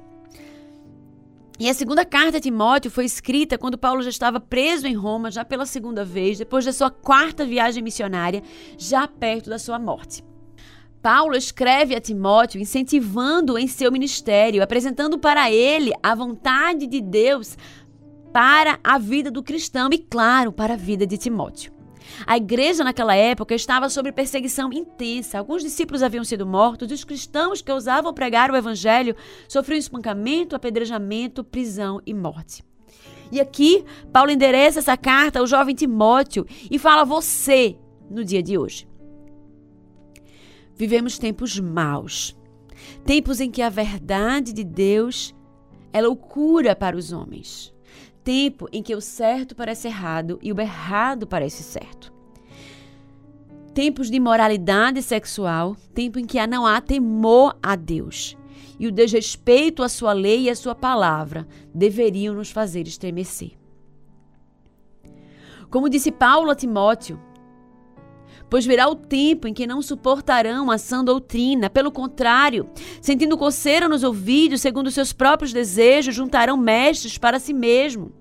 E 1.56 1.70
a 1.70 1.74
segunda 1.74 2.04
carta 2.04 2.38
a 2.38 2.40
Timóteo 2.40 2.90
foi 2.90 3.04
escrita 3.04 3.56
quando 3.56 3.78
Paulo 3.78 4.02
já 4.02 4.10
estava 4.10 4.40
preso 4.40 4.88
em 4.88 4.94
Roma, 4.94 5.30
já 5.30 5.44
pela 5.44 5.64
segunda 5.64 6.04
vez, 6.04 6.36
depois 6.36 6.64
da 6.64 6.72
sua 6.72 6.90
quarta 6.90 7.44
viagem 7.44 7.80
missionária, 7.80 8.42
já 8.76 9.06
perto 9.06 9.50
da 9.50 9.58
sua 9.60 9.78
morte. 9.78 10.24
Paulo 11.00 11.36
escreve 11.36 11.94
a 11.94 12.00
Timóteo 12.00 12.60
incentivando-o 12.60 13.56
em 13.56 13.68
seu 13.68 13.92
ministério, 13.92 14.64
apresentando 14.64 15.16
para 15.16 15.48
ele 15.48 15.92
a 16.02 16.12
vontade 16.12 16.88
de 16.88 17.00
Deus 17.00 17.56
para 18.32 18.80
a 18.82 18.98
vida 18.98 19.30
do 19.30 19.44
cristão 19.44 19.88
e, 19.92 19.98
claro, 19.98 20.50
para 20.50 20.74
a 20.74 20.76
vida 20.76 21.06
de 21.06 21.16
Timóteo. 21.16 21.75
A 22.26 22.36
igreja 22.36 22.84
naquela 22.84 23.14
época 23.14 23.54
estava 23.54 23.88
sob 23.88 24.10
perseguição 24.12 24.72
intensa. 24.72 25.38
Alguns 25.38 25.62
discípulos 25.62 26.02
haviam 26.02 26.24
sido 26.24 26.46
mortos 26.46 26.90
e 26.90 26.94
os 26.94 27.04
cristãos 27.04 27.60
que 27.60 27.72
ousavam 27.72 28.12
pregar 28.14 28.50
o 28.50 28.56
evangelho 28.56 29.16
sofriam 29.48 29.78
espancamento, 29.78 30.56
apedrejamento, 30.56 31.44
prisão 31.44 32.00
e 32.06 32.14
morte. 32.14 32.64
E 33.30 33.40
aqui, 33.40 33.84
Paulo 34.12 34.30
endereça 34.30 34.78
essa 34.78 34.96
carta 34.96 35.40
ao 35.40 35.46
jovem 35.46 35.74
Timóteo 35.74 36.46
e 36.70 36.78
fala 36.78 37.02
a 37.02 37.04
você 37.04 37.76
no 38.08 38.24
dia 38.24 38.42
de 38.42 38.56
hoje. 38.56 38.88
Vivemos 40.74 41.18
tempos 41.18 41.58
maus, 41.58 42.36
tempos 43.04 43.40
em 43.40 43.50
que 43.50 43.62
a 43.62 43.68
verdade 43.68 44.52
de 44.52 44.62
Deus 44.62 45.34
é 45.92 46.00
loucura 46.00 46.76
para 46.76 46.96
os 46.96 47.12
homens 47.12 47.74
tempo 48.26 48.68
em 48.72 48.82
que 48.82 48.92
o 48.92 49.00
certo 49.00 49.54
parece 49.54 49.86
errado 49.86 50.40
e 50.42 50.52
o 50.52 50.60
errado 50.60 51.28
parece 51.28 51.62
certo. 51.62 52.12
Tempos 53.72 54.10
de 54.10 54.16
imoralidade 54.16 55.00
sexual, 55.00 55.76
tempo 55.94 56.18
em 56.18 56.24
que 56.24 56.44
não 56.44 56.66
há 56.66 56.80
temor 56.80 57.56
a 57.62 57.76
Deus. 57.76 58.36
E 58.80 58.88
o 58.88 58.92
desrespeito 58.92 59.80
à 59.80 59.88
sua 59.88 60.12
lei 60.12 60.42
e 60.42 60.50
à 60.50 60.56
sua 60.56 60.74
palavra 60.74 61.46
deveriam 61.72 62.34
nos 62.34 62.50
fazer 62.50 62.88
estremecer. 62.88 63.52
Como 65.70 65.88
disse 65.88 66.10
Paulo 66.10 66.50
a 66.50 66.56
Timóteo, 66.56 67.20
pois 68.48 68.66
virá 68.66 68.88
o 68.88 68.94
tempo 68.94 69.48
em 69.48 69.54
que 69.54 69.66
não 69.66 69.82
suportarão 69.82 70.70
a 70.70 70.78
sã 70.78 71.04
doutrina. 71.04 71.68
Pelo 71.68 71.90
contrário, 71.90 72.68
sentindo 73.00 73.36
coceira 73.36 73.88
nos 73.88 74.02
ouvidos, 74.02 74.60
segundo 74.60 74.90
seus 74.90 75.12
próprios 75.12 75.52
desejos, 75.52 76.14
juntarão 76.14 76.56
mestres 76.56 77.18
para 77.18 77.38
si 77.38 77.52
mesmo. 77.52 78.12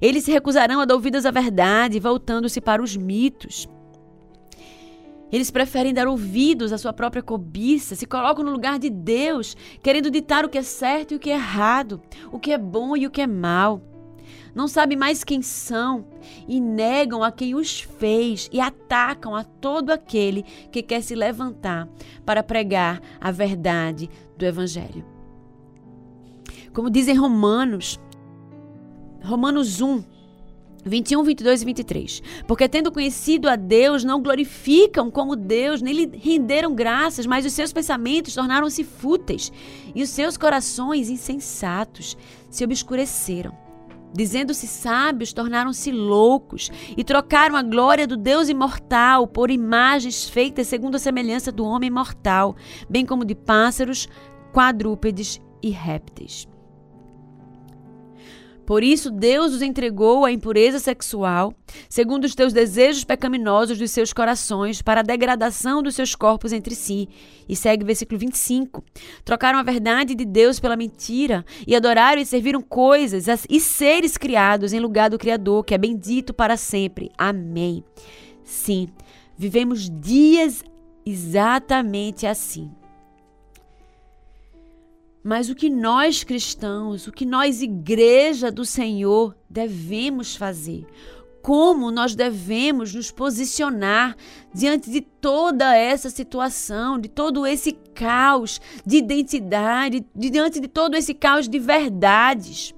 Eles 0.00 0.24
se 0.24 0.30
recusarão 0.30 0.80
a 0.80 0.84
dar 0.84 0.94
ouvidos 0.94 1.26
à 1.26 1.30
verdade, 1.30 1.98
voltando-se 1.98 2.60
para 2.60 2.82
os 2.82 2.96
mitos. 2.96 3.68
Eles 5.30 5.50
preferem 5.50 5.92
dar 5.92 6.08
ouvidos 6.08 6.72
à 6.72 6.78
sua 6.78 6.92
própria 6.92 7.22
cobiça, 7.22 7.94
se 7.94 8.06
colocam 8.06 8.44
no 8.44 8.50
lugar 8.50 8.78
de 8.78 8.88
Deus, 8.88 9.56
querendo 9.82 10.10
ditar 10.10 10.44
o 10.44 10.48
que 10.48 10.56
é 10.56 10.62
certo 10.62 11.12
e 11.12 11.16
o 11.16 11.18
que 11.18 11.30
é 11.30 11.34
errado, 11.34 12.00
o 12.32 12.38
que 12.38 12.52
é 12.52 12.56
bom 12.56 12.96
e 12.96 13.06
o 13.06 13.10
que 13.10 13.20
é 13.20 13.26
mal 13.26 13.82
não 14.58 14.66
sabem 14.66 14.98
mais 14.98 15.22
quem 15.22 15.40
são 15.40 16.04
e 16.48 16.60
negam 16.60 17.22
a 17.22 17.30
quem 17.30 17.54
os 17.54 17.80
fez 17.80 18.50
e 18.52 18.58
atacam 18.58 19.36
a 19.36 19.44
todo 19.44 19.90
aquele 19.90 20.44
que 20.72 20.82
quer 20.82 21.00
se 21.00 21.14
levantar 21.14 21.88
para 22.26 22.42
pregar 22.42 23.00
a 23.20 23.30
verdade 23.30 24.10
do 24.36 24.44
Evangelho. 24.44 25.06
Como 26.74 26.90
dizem 26.90 27.14
Romanos, 27.14 28.00
Romanos 29.22 29.80
1, 29.80 30.02
21, 30.84 31.22
22 31.22 31.62
e 31.62 31.64
23. 31.64 32.22
Porque 32.48 32.68
tendo 32.68 32.90
conhecido 32.90 33.48
a 33.48 33.54
Deus, 33.54 34.02
não 34.02 34.20
glorificam 34.20 35.08
como 35.08 35.36
Deus, 35.36 35.80
nem 35.80 35.94
lhe 35.94 36.18
renderam 36.18 36.74
graças, 36.74 37.26
mas 37.26 37.46
os 37.46 37.52
seus 37.52 37.72
pensamentos 37.72 38.34
tornaram-se 38.34 38.82
fúteis 38.82 39.52
e 39.94 40.02
os 40.02 40.10
seus 40.10 40.36
corações 40.36 41.08
insensatos 41.08 42.16
se 42.50 42.64
obscureceram. 42.64 43.67
Dizendo-se 44.12 44.66
sábios, 44.66 45.32
tornaram-se 45.32 45.92
loucos 45.92 46.70
e 46.96 47.04
trocaram 47.04 47.56
a 47.56 47.62
glória 47.62 48.06
do 48.06 48.16
Deus 48.16 48.48
imortal 48.48 49.26
por 49.26 49.50
imagens 49.50 50.28
feitas 50.28 50.66
segundo 50.66 50.96
a 50.96 50.98
semelhança 50.98 51.52
do 51.52 51.64
homem 51.64 51.90
mortal, 51.90 52.56
bem 52.88 53.04
como 53.04 53.24
de 53.24 53.34
pássaros, 53.34 54.08
quadrúpedes 54.52 55.40
e 55.62 55.70
répteis. 55.70 56.48
Por 58.68 58.84
isso, 58.84 59.10
Deus 59.10 59.54
os 59.54 59.62
entregou 59.62 60.26
à 60.26 60.30
impureza 60.30 60.78
sexual, 60.78 61.54
segundo 61.88 62.24
os 62.24 62.34
teus 62.34 62.52
desejos 62.52 63.02
pecaminosos 63.02 63.78
dos 63.78 63.90
seus 63.90 64.12
corações, 64.12 64.82
para 64.82 65.00
a 65.00 65.02
degradação 65.02 65.82
dos 65.82 65.94
seus 65.94 66.14
corpos 66.14 66.52
entre 66.52 66.74
si. 66.74 67.08
E 67.48 67.56
segue 67.56 67.82
versículo 67.82 68.18
25. 68.18 68.84
Trocaram 69.24 69.58
a 69.58 69.62
verdade 69.62 70.14
de 70.14 70.26
Deus 70.26 70.60
pela 70.60 70.76
mentira, 70.76 71.46
e 71.66 71.74
adoraram 71.74 72.20
e 72.20 72.26
serviram 72.26 72.60
coisas 72.60 73.26
e 73.48 73.58
seres 73.58 74.18
criados 74.18 74.74
em 74.74 74.80
lugar 74.80 75.08
do 75.08 75.16
Criador, 75.16 75.64
que 75.64 75.72
é 75.72 75.78
bendito 75.78 76.34
para 76.34 76.58
sempre. 76.58 77.10
Amém. 77.16 77.82
Sim, 78.44 78.88
vivemos 79.34 79.88
dias 79.88 80.62
exatamente 81.06 82.26
assim. 82.26 82.70
Mas 85.22 85.50
o 85.50 85.54
que 85.54 85.68
nós 85.68 86.22
cristãos, 86.22 87.06
o 87.06 87.12
que 87.12 87.26
nós, 87.26 87.60
igreja 87.60 88.50
do 88.50 88.64
Senhor, 88.64 89.36
devemos 89.48 90.36
fazer? 90.36 90.86
Como 91.42 91.90
nós 91.90 92.14
devemos 92.14 92.94
nos 92.94 93.10
posicionar 93.10 94.16
diante 94.52 94.90
de 94.90 95.00
toda 95.00 95.74
essa 95.74 96.10
situação, 96.10 96.98
de 96.98 97.08
todo 97.08 97.46
esse 97.46 97.72
caos 97.94 98.60
de 98.84 98.98
identidade, 98.98 100.04
diante 100.14 100.60
de 100.60 100.68
todo 100.68 100.96
esse 100.96 101.14
caos 101.14 101.48
de 101.48 101.58
verdades? 101.58 102.74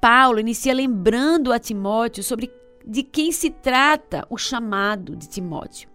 Paulo 0.00 0.40
inicia 0.40 0.72
lembrando 0.72 1.52
a 1.52 1.58
Timóteo 1.58 2.22
sobre 2.22 2.50
de 2.86 3.02
quem 3.02 3.30
se 3.30 3.50
trata 3.50 4.26
o 4.30 4.38
chamado 4.38 5.14
de 5.14 5.28
Timóteo 5.28 5.89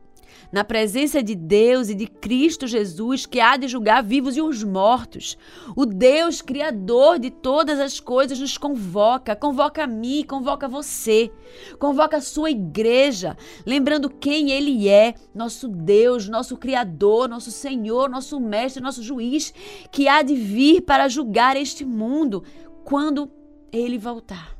na 0.51 0.63
presença 0.63 1.21
de 1.21 1.35
Deus 1.35 1.89
e 1.89 1.95
de 1.95 2.07
Cristo 2.07 2.67
Jesus, 2.67 3.25
que 3.25 3.39
há 3.39 3.57
de 3.57 3.67
julgar 3.67 4.03
vivos 4.03 4.37
e 4.37 4.41
os 4.41 4.63
mortos. 4.63 5.37
O 5.75 5.85
Deus 5.85 6.41
criador 6.41 7.19
de 7.19 7.29
todas 7.29 7.79
as 7.79 7.99
coisas 7.99 8.39
nos 8.39 8.57
convoca, 8.57 9.35
convoca 9.35 9.83
a 9.83 9.87
mim, 9.87 10.23
convoca 10.27 10.67
você, 10.67 11.31
convoca 11.79 12.17
a 12.17 12.21
sua 12.21 12.51
igreja, 12.51 13.37
lembrando 13.65 14.09
quem 14.09 14.51
ele 14.51 14.87
é, 14.87 15.15
nosso 15.33 15.67
Deus, 15.67 16.27
nosso 16.27 16.57
criador, 16.57 17.27
nosso 17.27 17.51
Senhor, 17.51 18.09
nosso 18.09 18.39
mestre, 18.39 18.81
nosso 18.81 19.03
juiz, 19.03 19.53
que 19.91 20.07
há 20.07 20.21
de 20.21 20.35
vir 20.35 20.81
para 20.81 21.07
julgar 21.07 21.55
este 21.55 21.83
mundo 21.83 22.43
quando 22.83 23.29
ele 23.71 23.97
voltar. 23.97 24.55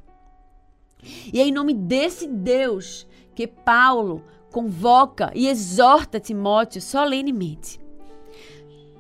E 1.32 1.39
é 1.39 1.44
em 1.44 1.51
nome 1.51 1.74
desse 1.74 2.27
Deus 2.27 3.08
que 3.34 3.46
Paulo 3.46 4.24
convoca 4.56 5.34
e 5.36 5.50
exorta 5.50 6.18
Timóteo 6.18 6.82
solenemente. 6.82 7.78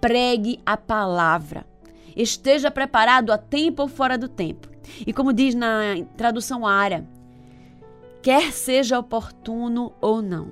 Pregue 0.01 0.59
a 0.65 0.75
palavra. 0.75 1.65
Esteja 2.13 2.69
preparado 2.69 3.31
a 3.31 3.37
tempo 3.37 3.83
ou 3.83 3.87
fora 3.87 4.17
do 4.17 4.27
tempo. 4.27 4.67
E 5.07 5.13
como 5.13 5.31
diz 5.31 5.55
na 5.55 5.95
tradução 6.17 6.67
área, 6.67 7.07
quer 8.21 8.51
seja 8.51 8.99
oportuno 8.99 9.93
ou 10.01 10.21
não. 10.21 10.51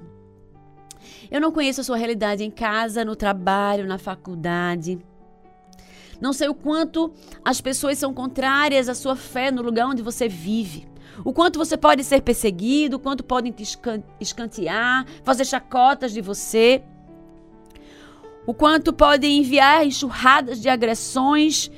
Eu 1.29 1.41
não 1.41 1.51
conheço 1.51 1.81
a 1.81 1.83
sua 1.83 1.97
realidade 1.97 2.45
em 2.45 2.49
casa, 2.49 3.03
no 3.03 3.17
trabalho, 3.17 3.85
na 3.85 3.97
faculdade. 3.97 4.99
Não 6.21 6.31
sei 6.31 6.47
o 6.47 6.55
quanto 6.55 7.11
as 7.43 7.59
pessoas 7.59 7.97
são 7.97 8.13
contrárias 8.13 8.87
à 8.87 8.95
sua 8.95 9.17
fé 9.17 9.51
no 9.51 9.61
lugar 9.61 9.85
onde 9.85 10.01
você 10.01 10.29
vive. 10.29 10.92
O 11.23 11.33
quanto 11.33 11.59
você 11.59 11.77
pode 11.77 12.03
ser 12.03 12.21
perseguido, 12.21 12.97
o 12.97 12.99
quanto 12.99 13.23
podem 13.23 13.51
te 13.51 13.63
escantear, 14.19 15.05
fazer 15.23 15.45
chacotas 15.45 16.11
de 16.11 16.21
você. 16.21 16.81
O 18.45 18.53
quanto 18.53 18.91
podem 18.91 19.39
enviar 19.39 19.85
enxurradas 19.85 20.59
de 20.59 20.69
agressões 20.69 21.69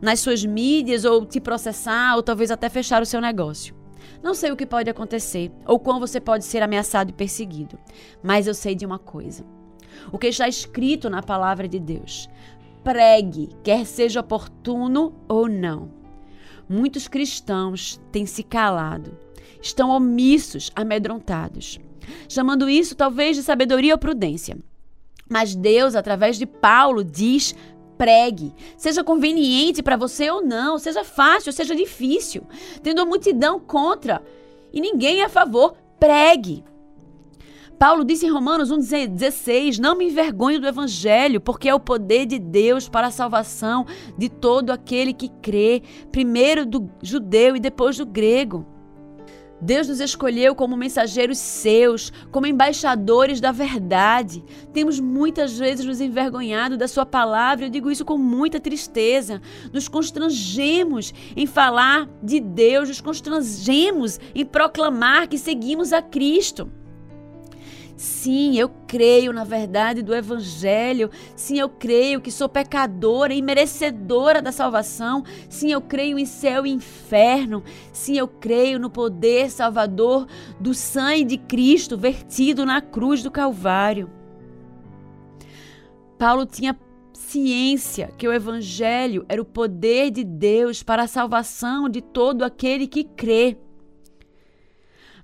nas 0.00 0.20
suas 0.20 0.44
mídias 0.44 1.04
ou 1.04 1.26
te 1.26 1.40
processar 1.40 2.16
ou 2.16 2.22
talvez 2.22 2.50
até 2.50 2.68
fechar 2.68 3.02
o 3.02 3.06
seu 3.06 3.20
negócio. 3.20 3.74
Não 4.22 4.34
sei 4.34 4.50
o 4.50 4.56
que 4.56 4.66
pode 4.66 4.90
acontecer 4.90 5.52
ou 5.66 5.78
como 5.78 6.00
você 6.00 6.20
pode 6.20 6.44
ser 6.44 6.62
ameaçado 6.62 7.10
e 7.10 7.12
perseguido, 7.12 7.78
mas 8.22 8.46
eu 8.46 8.54
sei 8.54 8.74
de 8.74 8.86
uma 8.86 8.98
coisa. 8.98 9.44
O 10.10 10.18
que 10.18 10.28
está 10.28 10.48
escrito 10.48 11.10
na 11.10 11.22
palavra 11.22 11.68
de 11.68 11.78
Deus. 11.78 12.28
Pregue, 12.82 13.50
quer 13.62 13.84
seja 13.84 14.20
oportuno 14.20 15.14
ou 15.28 15.48
não. 15.48 15.97
Muitos 16.68 17.08
cristãos 17.08 18.00
têm 18.12 18.26
se 18.26 18.42
calado, 18.42 19.16
estão 19.60 19.90
omissos, 19.90 20.70
amedrontados, 20.76 21.78
chamando 22.28 22.68
isso 22.68 22.94
talvez 22.94 23.36
de 23.36 23.42
sabedoria 23.42 23.94
ou 23.94 23.98
prudência. 23.98 24.58
Mas 25.28 25.54
Deus, 25.54 25.94
através 25.94 26.38
de 26.38 26.46
Paulo, 26.46 27.02
diz: 27.02 27.54
pregue. 27.98 28.54
Seja 28.76 29.02
conveniente 29.02 29.82
para 29.82 29.96
você 29.96 30.30
ou 30.30 30.40
não, 30.40 30.78
seja 30.78 31.04
fácil 31.04 31.52
seja 31.52 31.74
difícil. 31.74 32.46
Tendo 32.82 33.00
a 33.00 33.04
multidão 33.04 33.58
contra 33.58 34.22
e 34.72 34.80
ninguém 34.80 35.22
a 35.22 35.28
favor, 35.28 35.74
pregue. 35.98 36.64
Paulo 37.78 38.04
disse 38.04 38.26
em 38.26 38.30
Romanos 38.30 38.72
1,16: 38.72 39.78
Não 39.78 39.96
me 39.96 40.06
envergonho 40.06 40.60
do 40.60 40.66
Evangelho, 40.66 41.40
porque 41.40 41.68
é 41.68 41.74
o 41.74 41.78
poder 41.78 42.26
de 42.26 42.36
Deus 42.38 42.88
para 42.88 43.06
a 43.06 43.12
salvação 43.12 43.86
de 44.16 44.28
todo 44.28 44.70
aquele 44.70 45.12
que 45.12 45.28
crê, 45.28 45.82
primeiro 46.10 46.66
do 46.66 46.90
judeu 47.00 47.54
e 47.54 47.60
depois 47.60 47.96
do 47.96 48.04
grego. 48.04 48.66
Deus 49.60 49.88
nos 49.88 50.00
escolheu 50.00 50.54
como 50.54 50.76
mensageiros 50.76 51.38
seus, 51.38 52.12
como 52.30 52.46
embaixadores 52.46 53.40
da 53.40 53.50
verdade. 53.50 54.44
Temos 54.72 55.00
muitas 55.00 55.56
vezes 55.56 55.84
nos 55.84 56.00
envergonhado 56.00 56.76
da 56.76 56.88
Sua 56.88 57.06
palavra, 57.06 57.66
eu 57.66 57.70
digo 57.70 57.90
isso 57.90 58.04
com 58.04 58.18
muita 58.18 58.58
tristeza. 58.58 59.40
Nos 59.72 59.88
constrangemos 59.88 61.14
em 61.36 61.46
falar 61.46 62.08
de 62.22 62.40
Deus, 62.40 62.88
nos 62.88 63.00
constrangemos 63.00 64.18
em 64.34 64.44
proclamar 64.44 65.28
que 65.28 65.38
seguimos 65.38 65.92
a 65.92 66.02
Cristo. 66.02 66.70
Sim, 67.98 68.56
eu 68.56 68.70
creio 68.86 69.32
na 69.32 69.42
verdade 69.42 70.02
do 70.02 70.14
Evangelho. 70.14 71.10
Sim, 71.34 71.58
eu 71.58 71.68
creio 71.68 72.20
que 72.20 72.30
sou 72.30 72.48
pecadora 72.48 73.34
e 73.34 73.42
merecedora 73.42 74.40
da 74.40 74.52
salvação. 74.52 75.24
Sim, 75.48 75.72
eu 75.72 75.80
creio 75.80 76.16
em 76.16 76.24
céu 76.24 76.64
e 76.64 76.70
inferno. 76.70 77.64
Sim, 77.92 78.16
eu 78.16 78.28
creio 78.28 78.78
no 78.78 78.88
poder 78.88 79.50
salvador 79.50 80.28
do 80.60 80.72
sangue 80.74 81.24
de 81.24 81.38
Cristo 81.38 81.98
vertido 81.98 82.64
na 82.64 82.80
cruz 82.80 83.20
do 83.20 83.32
Calvário. 83.32 84.08
Paulo 86.16 86.46
tinha 86.46 86.78
ciência 87.12 88.12
que 88.16 88.28
o 88.28 88.32
Evangelho 88.32 89.26
era 89.28 89.42
o 89.42 89.44
poder 89.44 90.12
de 90.12 90.22
Deus 90.22 90.84
para 90.84 91.02
a 91.02 91.08
salvação 91.08 91.88
de 91.88 92.00
todo 92.00 92.44
aquele 92.44 92.86
que 92.86 93.02
crê 93.02 93.58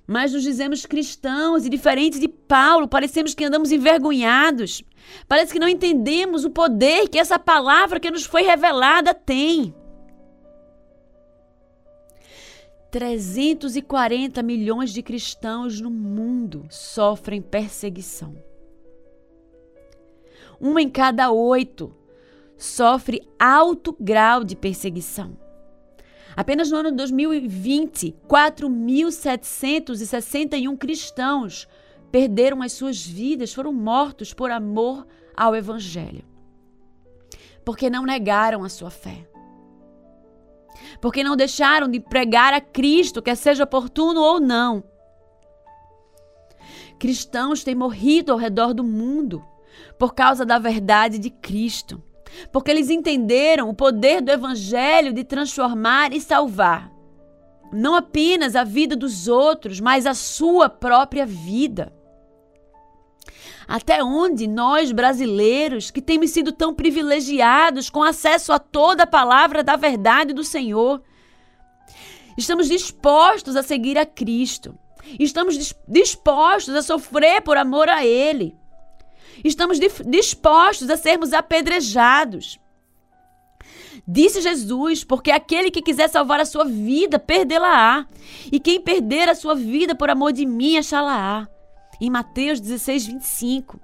mas 0.07 0.33
nos 0.33 0.43
dizemos 0.43 0.85
cristãos 0.85 1.65
e 1.65 1.69
diferentes 1.69 2.19
de 2.19 2.27
Paulo, 2.27 2.87
parecemos 2.87 3.33
que 3.33 3.43
andamos 3.43 3.71
envergonhados. 3.71 4.83
Parece 5.27 5.51
que 5.51 5.59
não 5.59 5.67
entendemos 5.67 6.45
o 6.45 6.49
poder 6.49 7.07
que 7.09 7.17
essa 7.17 7.39
palavra 7.39 7.99
que 7.99 8.11
nos 8.11 8.25
foi 8.25 8.43
revelada 8.43 9.13
tem. 9.13 9.73
340 12.91 14.41
milhões 14.41 14.93
de 14.93 15.01
cristãos 15.01 15.81
no 15.81 15.89
mundo 15.89 16.65
sofrem 16.69 17.41
perseguição. 17.41 18.35
Um 20.61 20.79
em 20.79 20.89
cada 20.89 21.29
oito 21.31 21.93
sofre 22.57 23.21
alto 23.37 23.95
grau 23.99 24.43
de 24.43 24.55
perseguição. 24.55 25.37
Apenas 26.35 26.69
no 26.69 26.77
ano 26.77 26.91
de 26.91 26.97
2020, 26.97 28.13
4.761 28.27 30.77
cristãos 30.77 31.65
perderam 32.11 32.61
as 32.61 32.73
suas 32.73 33.05
vidas, 33.05 33.53
foram 33.53 33.71
mortos 33.71 34.33
por 34.33 34.51
amor 34.51 35.07
ao 35.35 35.55
Evangelho. 35.55 36.25
Porque 37.63 37.89
não 37.89 38.03
negaram 38.03 38.65
a 38.65 38.69
sua 38.69 38.89
fé. 38.89 39.25
Porque 40.99 41.23
não 41.23 41.37
deixaram 41.37 41.87
de 41.87 42.01
pregar 42.01 42.53
a 42.53 42.59
Cristo, 42.59 43.21
quer 43.21 43.35
seja 43.35 43.63
oportuno 43.63 44.19
ou 44.21 44.37
não. 44.39 44.83
Cristãos 46.99 47.63
têm 47.63 47.75
morrido 47.75 48.33
ao 48.33 48.37
redor 48.37 48.73
do 48.73 48.83
mundo 48.83 49.41
por 49.97 50.13
causa 50.13 50.45
da 50.45 50.59
verdade 50.59 51.17
de 51.17 51.29
Cristo 51.29 52.03
porque 52.51 52.71
eles 52.71 52.89
entenderam 52.89 53.69
o 53.69 53.73
poder 53.73 54.21
do 54.21 54.31
Evangelho 54.31 55.13
de 55.13 55.23
transformar 55.23 56.13
e 56.13 56.21
salvar. 56.21 56.91
Não 57.71 57.95
apenas 57.95 58.55
a 58.55 58.63
vida 58.63 58.95
dos 58.95 59.27
outros, 59.27 59.79
mas 59.79 60.05
a 60.05 60.13
sua 60.13 60.69
própria 60.69 61.25
vida. 61.25 61.91
Até 63.67 64.03
onde 64.03 64.47
nós, 64.47 64.91
brasileiros, 64.91 65.89
que 65.89 66.01
temos 66.01 66.29
sido 66.29 66.51
tão 66.51 66.73
privilegiados 66.73 67.89
com 67.89 68.03
acesso 68.03 68.53
a 68.53 68.59
toda 68.59 69.03
a 69.03 69.07
palavra 69.07 69.63
da 69.63 69.75
verdade 69.75 70.33
do 70.33 70.43
Senhor, 70.43 71.01
estamos 72.37 72.67
dispostos 72.67 73.55
a 73.55 73.63
seguir 73.63 73.97
a 73.97 74.05
Cristo, 74.05 74.77
estamos 75.19 75.75
dispostos 75.87 76.75
a 76.75 76.81
sofrer 76.83 77.41
por 77.41 77.57
amor 77.57 77.89
a 77.89 78.05
Ele. 78.05 78.55
Estamos 79.43 79.79
dispostos 80.05 80.89
a 80.89 80.97
sermos 80.97 81.33
apedrejados. 81.33 82.59
Disse 84.07 84.41
Jesus, 84.41 85.03
porque 85.03 85.31
aquele 85.31 85.71
que 85.71 85.81
quiser 85.81 86.09
salvar 86.09 86.39
a 86.39 86.45
sua 86.45 86.65
vida, 86.65 87.17
perdê-la-á. 87.17 88.05
E 88.51 88.59
quem 88.59 88.79
perder 88.79 89.29
a 89.29 89.35
sua 89.35 89.55
vida 89.55 89.95
por 89.95 90.09
amor 90.09 90.31
de 90.31 90.45
mim, 90.45 90.77
achá-la-á. 90.77 91.47
Em 91.99 92.09
Mateus 92.09 92.59
16, 92.59 93.07
25. 93.07 93.79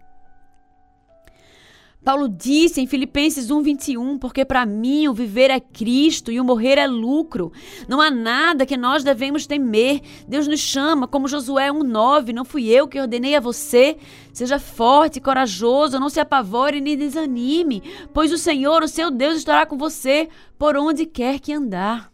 Paulo 2.04 2.28
disse 2.28 2.82
em 2.82 2.88
Filipenses 2.88 3.52
1:21, 3.52 4.18
porque 4.18 4.44
para 4.44 4.66
mim 4.66 5.08
o 5.08 5.14
viver 5.14 5.52
é 5.52 5.60
Cristo 5.60 6.32
e 6.32 6.40
o 6.40 6.44
morrer 6.44 6.80
é 6.80 6.88
lucro. 6.88 7.52
Não 7.88 8.02
há 8.02 8.10
nada 8.10 8.66
que 8.66 8.76
nós 8.76 9.04
devemos 9.04 9.46
temer. 9.46 10.02
Deus 10.28 10.48
nos 10.48 10.60
chama, 10.60 11.08
como 11.08 11.28
Josué 11.28 11.72
1:9, 11.72 12.34
não 12.34 12.44
fui 12.44 12.68
eu 12.70 12.88
que 12.88 13.00
ordenei 13.00 13.36
a 13.36 13.40
você. 13.40 13.98
Seja 14.34 14.58
forte 14.58 15.18
e 15.18 15.22
corajoso, 15.22 16.00
não 16.00 16.10
se 16.10 16.20
apavore 16.20 16.82
nem 16.82 16.98
desanime, 16.98 17.84
pois 18.12 18.32
o 18.32 18.38
Senhor, 18.38 18.82
o 18.82 18.88
seu 18.88 19.12
Deus, 19.12 19.38
estará 19.38 19.68
com 19.68 19.78
você 19.78 20.28
por 20.58 20.76
onde 20.76 21.06
quer 21.06 21.40
que 21.40 21.54
andar. 21.54 22.12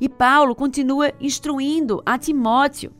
E 0.00 0.08
Paulo 0.08 0.54
continua 0.54 1.12
instruindo 1.20 2.00
a 2.06 2.16
Timóteo 2.18 2.92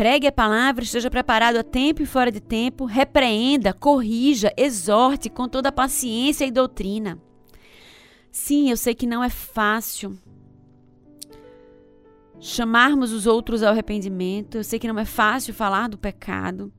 Pregue 0.00 0.28
a 0.28 0.32
palavra, 0.32 0.82
esteja 0.82 1.10
preparado 1.10 1.56
a 1.56 1.62
tempo 1.62 2.00
e 2.00 2.06
fora 2.06 2.32
de 2.32 2.40
tempo, 2.40 2.86
repreenda, 2.86 3.74
corrija, 3.74 4.50
exorte 4.56 5.28
com 5.28 5.46
toda 5.46 5.70
paciência 5.70 6.46
e 6.46 6.50
doutrina. 6.50 7.20
Sim, 8.32 8.70
eu 8.70 8.78
sei 8.78 8.94
que 8.94 9.06
não 9.06 9.22
é 9.22 9.28
fácil 9.28 10.18
chamarmos 12.40 13.12
os 13.12 13.26
outros 13.26 13.62
ao 13.62 13.72
arrependimento, 13.72 14.56
eu 14.56 14.64
sei 14.64 14.78
que 14.78 14.88
não 14.88 14.98
é 14.98 15.04
fácil 15.04 15.52
falar 15.52 15.86
do 15.86 15.98
pecado, 15.98 16.72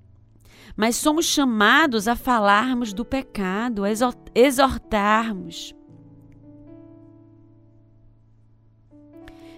mas 0.75 0.95
somos 0.95 1.27
chamados 1.27 2.07
a 2.07 2.15
falarmos 2.15 2.91
do 2.91 3.05
pecado, 3.05 3.83
a 3.83 3.89
exortarmos, 4.33 5.75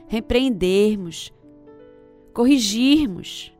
repreendermos, 0.09 1.31
corrigirmos. 2.33 3.53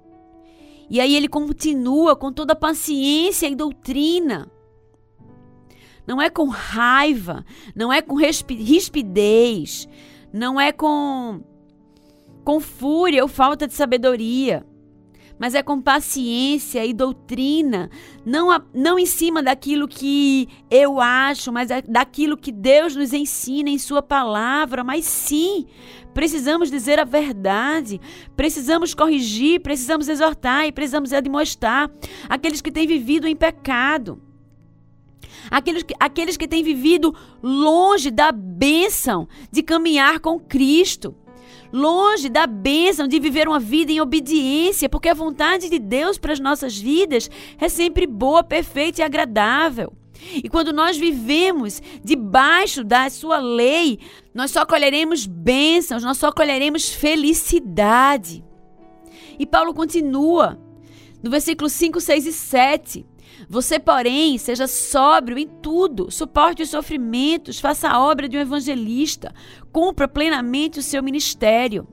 E 0.90 1.00
aí 1.00 1.16
ele 1.16 1.28
continua 1.28 2.16
com 2.16 2.32
toda 2.32 2.56
paciência 2.56 3.48
e 3.48 3.56
doutrina. 3.56 4.52
Não 6.06 6.22
é 6.22 6.30
com 6.30 6.48
raiva, 6.50 7.46
não 7.74 7.92
é 7.92 8.02
com 8.02 8.16
rispidez, 8.16 9.88
não 10.34 10.60
é 10.60 10.72
com 10.72 11.42
com 12.44 12.60
fúria 12.60 13.24
ou 13.24 13.30
falta 13.30 13.66
de 13.66 13.74
sabedoria, 13.74 14.66
mas 15.40 15.56
é 15.56 15.64
com 15.64 15.82
paciência 15.82 16.86
e 16.86 16.94
doutrina, 16.94 17.90
não, 18.26 18.50
não 18.74 19.00
em 19.00 19.06
cima 19.06 19.42
daquilo 19.42 19.88
que 19.88 20.48
eu 20.70 21.00
acho, 21.00 21.52
mas 21.52 21.72
é 21.72 21.82
daquilo 21.82 22.38
que 22.38 22.52
Deus 22.52 22.96
nos 22.96 23.14
ensina 23.14 23.70
em 23.70 23.78
Sua 23.78 24.02
palavra, 24.02 24.84
mas 24.84 25.06
sim 25.06 25.66
Precisamos 26.14 26.70
dizer 26.70 27.00
a 27.00 27.04
verdade, 27.04 28.00
precisamos 28.36 28.94
corrigir, 28.94 29.62
precisamos 29.62 30.08
exortar 30.08 30.66
e 30.66 30.72
precisamos 30.72 31.12
admoestar 31.12 31.90
aqueles 32.30 32.62
que 32.62 32.72
têm 32.72 32.88
vivido 32.88 33.28
em 33.28 33.36
pecado. 33.36 34.22
Aqueles 35.50 35.84
que, 35.84 35.94
aqueles 36.00 36.38
que 36.38 36.48
têm 36.48 36.64
vivido 36.64 37.14
longe 37.42 38.12
da 38.12 38.32
bênção 38.32 39.28
de 39.52 39.62
caminhar 39.62 40.20
com 40.20 40.40
Cristo, 40.40 41.16
longe 41.72 42.30
da 42.30 42.46
bênção 42.46 43.08
de 43.08 43.20
viver 43.20 43.48
uma 43.48 43.60
vida 43.60 43.92
em 43.92 44.00
obediência, 44.00 44.88
porque 44.88 45.10
a 45.10 45.14
vontade 45.14 45.70
de 45.70 45.80
Deus 45.80 46.18
para 46.18 46.32
as 46.32 46.40
nossas 46.40 46.78
vidas 46.78 47.30
é 47.60 47.68
sempre 47.68 48.06
boa, 48.06 48.44
perfeita 48.44 49.02
e 49.02 49.04
agradável. 49.04 49.92
E 50.36 50.50
quando 50.50 50.72
nós 50.72 50.98
vivemos 50.98 51.82
debaixo 52.04 52.84
da 52.84 53.10
sua 53.10 53.38
lei, 53.38 54.00
nós 54.34 54.52
só 54.52 54.66
colheremos 54.66 55.26
bênçãos, 55.26 56.04
nós 56.04 56.18
só 56.18 56.32
colheremos 56.32 56.90
felicidade. 56.90 58.44
E 59.38 59.46
Paulo 59.46 59.74
continua 59.74 60.60
no 61.22 61.30
versículo 61.30 61.70
5, 61.70 62.00
6 62.00 62.26
e 62.26 62.34
7. 62.34 63.06
Você, 63.50 63.80
porém, 63.80 64.38
seja 64.38 64.68
sóbrio 64.68 65.38
em 65.38 65.48
tudo, 65.48 66.12
suporte 66.12 66.64
os 66.64 66.70
sofrimentos, 66.70 67.60
faça 67.60 67.90
a 67.90 68.00
obra 68.00 68.30
de 68.30 68.38
um 68.38 68.42
evangelista, 68.42 69.34
cumpra 69.72 70.08
plenamente 70.08 70.80
o 70.80 70.84
seu 70.84 71.02
ministério. 71.02 71.88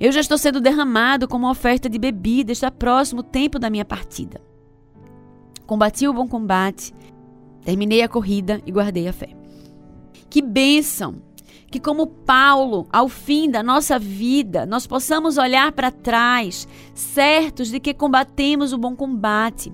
Eu 0.00 0.10
já 0.10 0.20
estou 0.20 0.36
sendo 0.36 0.60
derramado 0.60 1.28
como 1.28 1.48
oferta 1.48 1.88
de 1.88 1.98
bebida, 1.98 2.50
está 2.50 2.70
próximo 2.70 3.20
o 3.20 3.24
tempo 3.24 3.58
da 3.58 3.70
minha 3.70 3.84
partida. 3.84 4.40
Combati 5.66 6.06
o 6.06 6.12
bom 6.12 6.26
combate, 6.28 6.92
terminei 7.64 8.02
a 8.02 8.08
corrida 8.08 8.60
e 8.66 8.72
guardei 8.72 9.08
a 9.08 9.12
fé. 9.12 9.30
Que 10.28 10.40
bênção! 10.40 11.22
Que, 11.72 11.80
como 11.80 12.06
Paulo, 12.06 12.86
ao 12.92 13.08
fim 13.08 13.50
da 13.50 13.62
nossa 13.62 13.98
vida, 13.98 14.66
nós 14.66 14.86
possamos 14.86 15.38
olhar 15.38 15.72
para 15.72 15.90
trás, 15.90 16.68
certos 16.94 17.70
de 17.70 17.80
que 17.80 17.94
combatemos 17.94 18.74
o 18.74 18.78
bom 18.78 18.94
combate, 18.94 19.72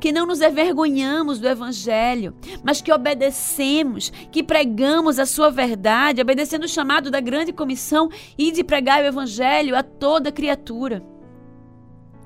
que 0.00 0.10
não 0.10 0.24
nos 0.24 0.40
envergonhamos 0.40 1.38
do 1.38 1.46
Evangelho, 1.46 2.34
mas 2.62 2.80
que 2.80 2.90
obedecemos, 2.90 4.10
que 4.32 4.42
pregamos 4.42 5.18
a 5.18 5.26
Sua 5.26 5.50
verdade, 5.50 6.22
obedecendo 6.22 6.64
o 6.64 6.68
chamado 6.68 7.10
da 7.10 7.20
grande 7.20 7.52
comissão 7.52 8.08
e 8.38 8.50
de 8.50 8.64
pregar 8.64 9.02
o 9.02 9.06
Evangelho 9.06 9.76
a 9.76 9.82
toda 9.82 10.32
criatura. 10.32 11.04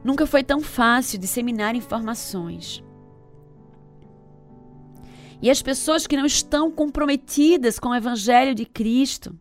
Nunca 0.05 0.27
foi 0.27 0.44
tão 0.44 0.61
fácil 0.61 1.18
disseminar 1.18 1.75
informações. 1.75 2.85
E 5.40 5.51
as 5.51 5.62
pessoas 5.62 6.07
que 6.07 6.16
não 6.16 6.27
estão 6.27 6.70
comprometidas 6.70 7.79
com 7.79 7.90
o 7.90 7.94
Evangelho 7.94 8.55
de 8.55 8.64
Cristo, 8.64 9.38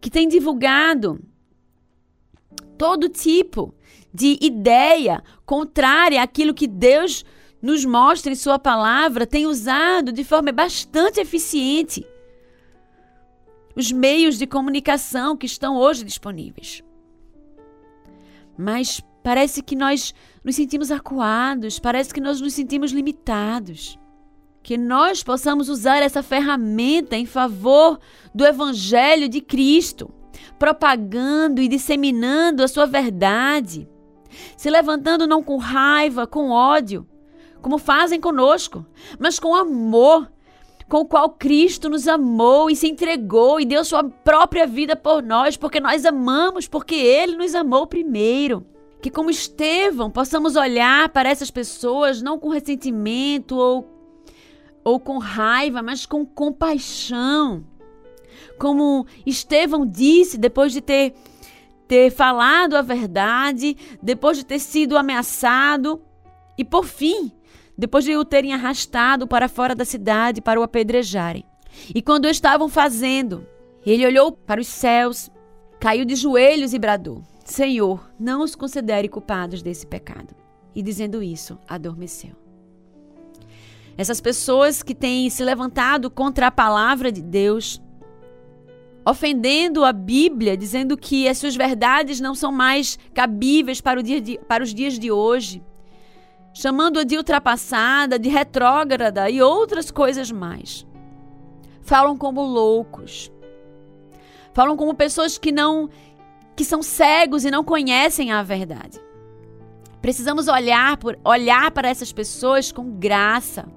que 0.00 0.10
têm 0.10 0.28
divulgado 0.28 1.20
todo 2.76 3.08
tipo 3.08 3.74
de 4.12 4.38
ideia 4.40 5.22
contrária 5.44 6.22
àquilo 6.22 6.54
que 6.54 6.66
Deus 6.66 7.24
nos 7.60 7.84
mostra 7.84 8.32
em 8.32 8.36
Sua 8.36 8.58
palavra, 8.58 9.26
tem 9.26 9.46
usado 9.46 10.12
de 10.12 10.24
forma 10.24 10.52
bastante 10.52 11.20
eficiente 11.20 12.06
os 13.74 13.92
meios 13.92 14.36
de 14.38 14.46
comunicação 14.46 15.36
que 15.36 15.46
estão 15.46 15.76
hoje 15.76 16.02
disponíveis. 16.02 16.82
Mas 18.56 19.00
parece 19.28 19.62
que 19.62 19.76
nós 19.76 20.14
nos 20.42 20.56
sentimos 20.56 20.90
acuados, 20.90 21.78
parece 21.78 22.14
que 22.14 22.20
nós 22.20 22.40
nos 22.40 22.54
sentimos 22.54 22.92
limitados. 22.92 23.98
Que 24.62 24.78
nós 24.78 25.22
possamos 25.22 25.68
usar 25.68 26.02
essa 26.02 26.22
ferramenta 26.22 27.14
em 27.14 27.26
favor 27.26 28.00
do 28.34 28.46
Evangelho 28.46 29.28
de 29.28 29.42
Cristo, 29.42 30.10
propagando 30.58 31.60
e 31.60 31.68
disseminando 31.68 32.62
a 32.62 32.68
sua 32.68 32.86
verdade, 32.86 33.86
se 34.56 34.70
levantando 34.70 35.26
não 35.26 35.42
com 35.42 35.58
raiva, 35.58 36.26
com 36.26 36.48
ódio, 36.48 37.06
como 37.60 37.76
fazem 37.76 38.18
conosco, 38.18 38.86
mas 39.18 39.38
com 39.38 39.54
amor, 39.54 40.32
com 40.88 41.00
o 41.00 41.06
qual 41.06 41.28
Cristo 41.28 41.90
nos 41.90 42.08
amou 42.08 42.70
e 42.70 42.76
se 42.76 42.88
entregou 42.88 43.60
e 43.60 43.66
deu 43.66 43.84
sua 43.84 44.04
própria 44.04 44.66
vida 44.66 44.96
por 44.96 45.22
nós, 45.22 45.54
porque 45.54 45.80
nós 45.80 46.06
amamos, 46.06 46.66
porque 46.66 46.94
Ele 46.94 47.36
nos 47.36 47.54
amou 47.54 47.86
primeiro. 47.86 48.66
Que, 49.00 49.10
como 49.10 49.30
Estevão, 49.30 50.10
possamos 50.10 50.56
olhar 50.56 51.08
para 51.10 51.28
essas 51.28 51.50
pessoas 51.50 52.20
não 52.20 52.38
com 52.38 52.48
ressentimento 52.48 53.56
ou, 53.56 53.88
ou 54.82 54.98
com 54.98 55.18
raiva, 55.18 55.82
mas 55.82 56.04
com 56.04 56.26
compaixão. 56.26 57.64
Como 58.58 59.06
Estevão 59.24 59.86
disse 59.86 60.36
depois 60.36 60.72
de 60.72 60.80
ter, 60.80 61.14
ter 61.86 62.10
falado 62.10 62.76
a 62.76 62.82
verdade, 62.82 63.76
depois 64.02 64.36
de 64.36 64.44
ter 64.44 64.58
sido 64.58 64.96
ameaçado 64.96 66.02
e, 66.56 66.64
por 66.64 66.84
fim, 66.84 67.30
depois 67.76 68.04
de 68.04 68.16
o 68.16 68.24
terem 68.24 68.52
arrastado 68.52 69.28
para 69.28 69.48
fora 69.48 69.74
da 69.74 69.84
cidade 69.84 70.40
para 70.40 70.58
o 70.58 70.64
apedrejarem. 70.64 71.44
E 71.94 72.02
quando 72.02 72.26
estavam 72.26 72.68
fazendo, 72.68 73.46
ele 73.86 74.04
olhou 74.04 74.32
para 74.32 74.60
os 74.60 74.66
céus, 74.66 75.30
caiu 75.78 76.04
de 76.04 76.16
joelhos 76.16 76.74
e 76.74 76.78
bradou: 76.78 77.22
Senhor, 77.50 78.10
não 78.20 78.42
os 78.42 78.54
considere 78.54 79.08
culpados 79.08 79.62
desse 79.62 79.86
pecado. 79.86 80.34
E 80.74 80.82
dizendo 80.82 81.22
isso, 81.22 81.58
adormeceu. 81.66 82.32
Essas 83.96 84.20
pessoas 84.20 84.82
que 84.82 84.94
têm 84.94 85.28
se 85.30 85.42
levantado 85.42 86.10
contra 86.10 86.48
a 86.48 86.52
palavra 86.52 87.10
de 87.10 87.22
Deus, 87.22 87.82
ofendendo 89.04 89.84
a 89.84 89.92
Bíblia, 89.92 90.56
dizendo 90.56 90.96
que 90.96 91.26
as 91.26 91.38
suas 91.38 91.56
verdades 91.56 92.20
não 92.20 92.34
são 92.34 92.52
mais 92.52 92.98
cabíveis 93.14 93.80
para, 93.80 94.02
de, 94.02 94.38
para 94.46 94.62
os 94.62 94.74
dias 94.74 94.98
de 94.98 95.10
hoje, 95.10 95.64
chamando-a 96.52 97.02
de 97.02 97.16
ultrapassada, 97.16 98.18
de 98.18 98.28
retrógrada 98.28 99.30
e 99.30 99.40
outras 99.40 99.90
coisas 99.90 100.30
mais. 100.30 100.86
Falam 101.80 102.16
como 102.16 102.42
loucos. 102.42 103.32
Falam 104.52 104.76
como 104.76 104.94
pessoas 104.94 105.38
que 105.38 105.50
não 105.50 105.88
que 106.58 106.64
são 106.64 106.82
cegos 106.82 107.44
e 107.44 107.52
não 107.52 107.62
conhecem 107.62 108.32
a 108.32 108.42
verdade. 108.42 108.98
Precisamos 110.02 110.48
olhar, 110.48 110.96
por, 110.96 111.16
olhar 111.24 111.70
para 111.70 111.88
essas 111.88 112.12
pessoas 112.12 112.72
com 112.72 112.98
graça, 112.98 113.68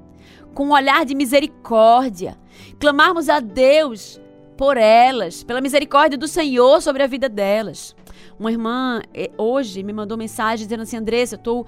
com 0.55 0.65
um 0.65 0.71
olhar 0.71 1.05
de 1.05 1.13
misericórdia, 1.13 2.35
clamarmos 2.79 3.29
a 3.29 3.39
Deus 3.39 4.19
por 4.57 4.77
elas, 4.77 5.43
pela 5.43 5.61
misericórdia 5.61 6.17
do 6.17 6.27
Senhor 6.27 6.81
sobre 6.81 7.03
a 7.03 7.07
vida 7.07 7.29
delas. 7.29 7.95
Uma 8.39 8.51
irmã 8.51 9.03
eh, 9.13 9.29
hoje 9.37 9.83
me 9.83 9.93
mandou 9.93 10.17
mensagem 10.17 10.65
dizendo 10.65 10.81
assim: 10.81 10.97
Andressa, 10.97 11.35
eu 11.35 11.39
tô, 11.39 11.65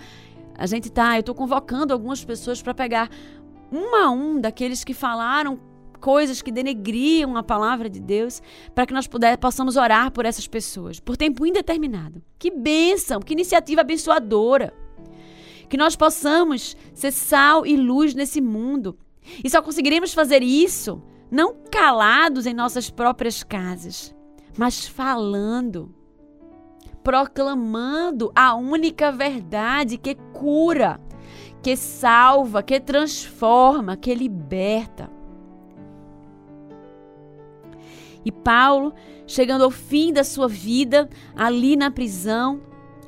a 0.58 0.66
gente 0.66 0.92
tá, 0.92 1.16
eu 1.16 1.20
estou 1.20 1.36
convocando 1.36 1.94
algumas 1.94 2.26
pessoas 2.26 2.60
para 2.60 2.74
pegar 2.74 3.08
um 3.72 3.96
a 3.96 4.10
um 4.10 4.42
daqueles 4.42 4.84
que 4.84 4.96
falaram 4.96 5.60
coisas 6.04 6.42
que 6.42 6.52
denegriam 6.52 7.38
a 7.38 7.42
palavra 7.42 7.90
de 7.90 8.02
Deus, 8.02 8.42
para 8.76 8.86
que 8.86 8.94
nós 8.94 9.08
puder, 9.08 9.38
possamos 9.38 9.78
orar 9.78 10.12
por 10.12 10.26
essas 10.26 10.46
pessoas, 10.46 11.00
por 11.00 11.16
tempo 11.16 11.46
indeterminado. 11.46 12.22
Que 12.38 12.52
bênção, 12.52 13.22
que 13.22 13.32
iniciativa 13.32 13.80
abençoadora. 13.80 14.74
Que 15.70 15.78
nós 15.78 15.96
possamos 15.96 16.76
ser 16.94 17.14
sal 17.14 17.66
e 17.66 17.78
luz 17.78 18.14
nesse 18.14 18.42
mundo. 18.42 18.98
E 19.42 19.50
só 19.50 19.62
conseguiremos 19.62 20.14
fazer 20.14 20.44
isso 20.44 21.02
não 21.32 21.56
calados 21.72 22.46
em 22.46 22.54
nossas 22.54 22.90
próprias 22.90 23.42
casas, 23.42 24.14
mas 24.58 24.86
falando, 24.86 25.96
proclamando 27.02 28.30
a 28.36 28.56
única 28.56 29.10
verdade 29.10 29.98
que 29.98 30.16
cura, 30.34 31.00
que 31.62 31.78
salva, 31.78 32.62
que 32.62 32.78
transforma, 32.78 33.96
que 33.96 34.14
liberta. 34.14 35.13
E 38.26 38.32
Paulo, 38.32 38.94
chegando 39.28 39.64
ao 39.64 39.72
fim 39.72 40.14
da 40.14 40.24
sua 40.24 40.48
vida, 40.48 41.10
ali 41.36 41.76
na 41.76 41.92
prisão, 41.92 42.62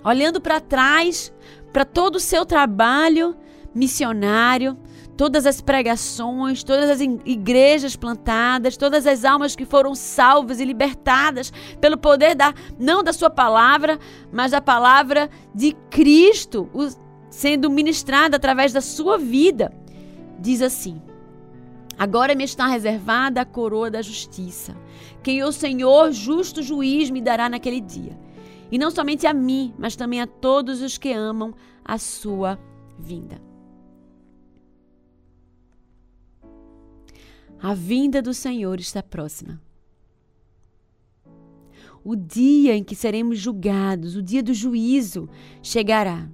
olhando 0.04 0.40
para 0.42 0.60
trás, 0.60 1.34
para 1.72 1.86
todo 1.86 2.16
o 2.16 2.20
seu 2.20 2.46
trabalho 2.46 3.36
missionário, 3.74 4.78
todas 5.18 5.46
as 5.46 5.62
pregações, 5.62 6.64
todas 6.64 6.90
as 6.90 7.02
igrejas 7.02 7.96
plantadas, 7.96 8.78
todas 8.78 9.06
as 9.08 9.26
almas 9.26 9.56
que 9.56 9.66
foram 9.66 9.96
salvas 9.96 10.60
e 10.60 10.66
libertadas 10.66 11.52
pelo 11.80 11.98
poder 11.98 12.36
da 12.36 12.54
não 12.80 13.04
da 13.04 13.12
sua 13.14 13.30
palavra, 13.30 14.00
mas 14.32 14.52
da 14.52 14.62
palavra 14.62 15.30
de 15.54 15.74
Cristo, 15.90 16.70
sendo 17.30 17.70
ministrada 17.70 18.38
através 18.38 18.72
da 18.72 18.82
sua 18.82 19.18
vida. 19.18 19.72
Diz 20.40 20.62
assim: 20.62 21.02
Agora 21.98 22.36
me 22.36 22.44
está 22.44 22.68
reservada 22.68 23.42
a 23.42 23.46
coroa 23.46 23.90
da 23.90 24.02
justiça, 24.02 24.76
quem 25.24 25.44
o 25.44 25.52
Senhor, 25.52 26.12
justo 26.12 26.62
juiz, 26.62 27.10
me 27.10 27.22
dará 27.22 27.48
naquele 27.50 27.80
dia. 27.80 28.18
E 28.72 28.78
não 28.78 28.92
somente 28.92 29.26
a 29.26 29.34
mim, 29.34 29.74
mas 29.78 29.96
também 29.96 30.22
a 30.22 30.28
todos 30.28 30.82
os 30.82 30.98
que 30.98 31.14
amam 31.14 31.54
a 31.84 31.98
sua 31.98 32.60
vinda. 33.00 33.42
A 37.62 37.74
vinda 37.74 38.22
do 38.22 38.34
Senhor 38.34 38.80
está 38.80 39.02
próxima. 39.02 39.62
O 42.04 42.16
dia 42.16 42.76
em 42.76 42.84
que 42.84 42.96
seremos 42.96 43.40
julgados, 43.40 44.16
o 44.16 44.22
dia 44.22 44.44
do 44.44 44.54
juízo, 44.54 45.28
chegará. 45.64 46.30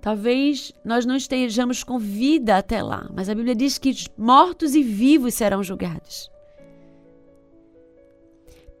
Talvez 0.00 0.72
nós 0.82 1.04
não 1.04 1.14
estejamos 1.14 1.84
com 1.84 1.98
vida 1.98 2.56
até 2.56 2.82
lá, 2.82 3.08
mas 3.14 3.28
a 3.28 3.34
Bíblia 3.34 3.54
diz 3.54 3.76
que 3.76 3.92
mortos 4.16 4.74
e 4.74 4.82
vivos 4.82 5.34
serão 5.34 5.62
julgados. 5.62 6.30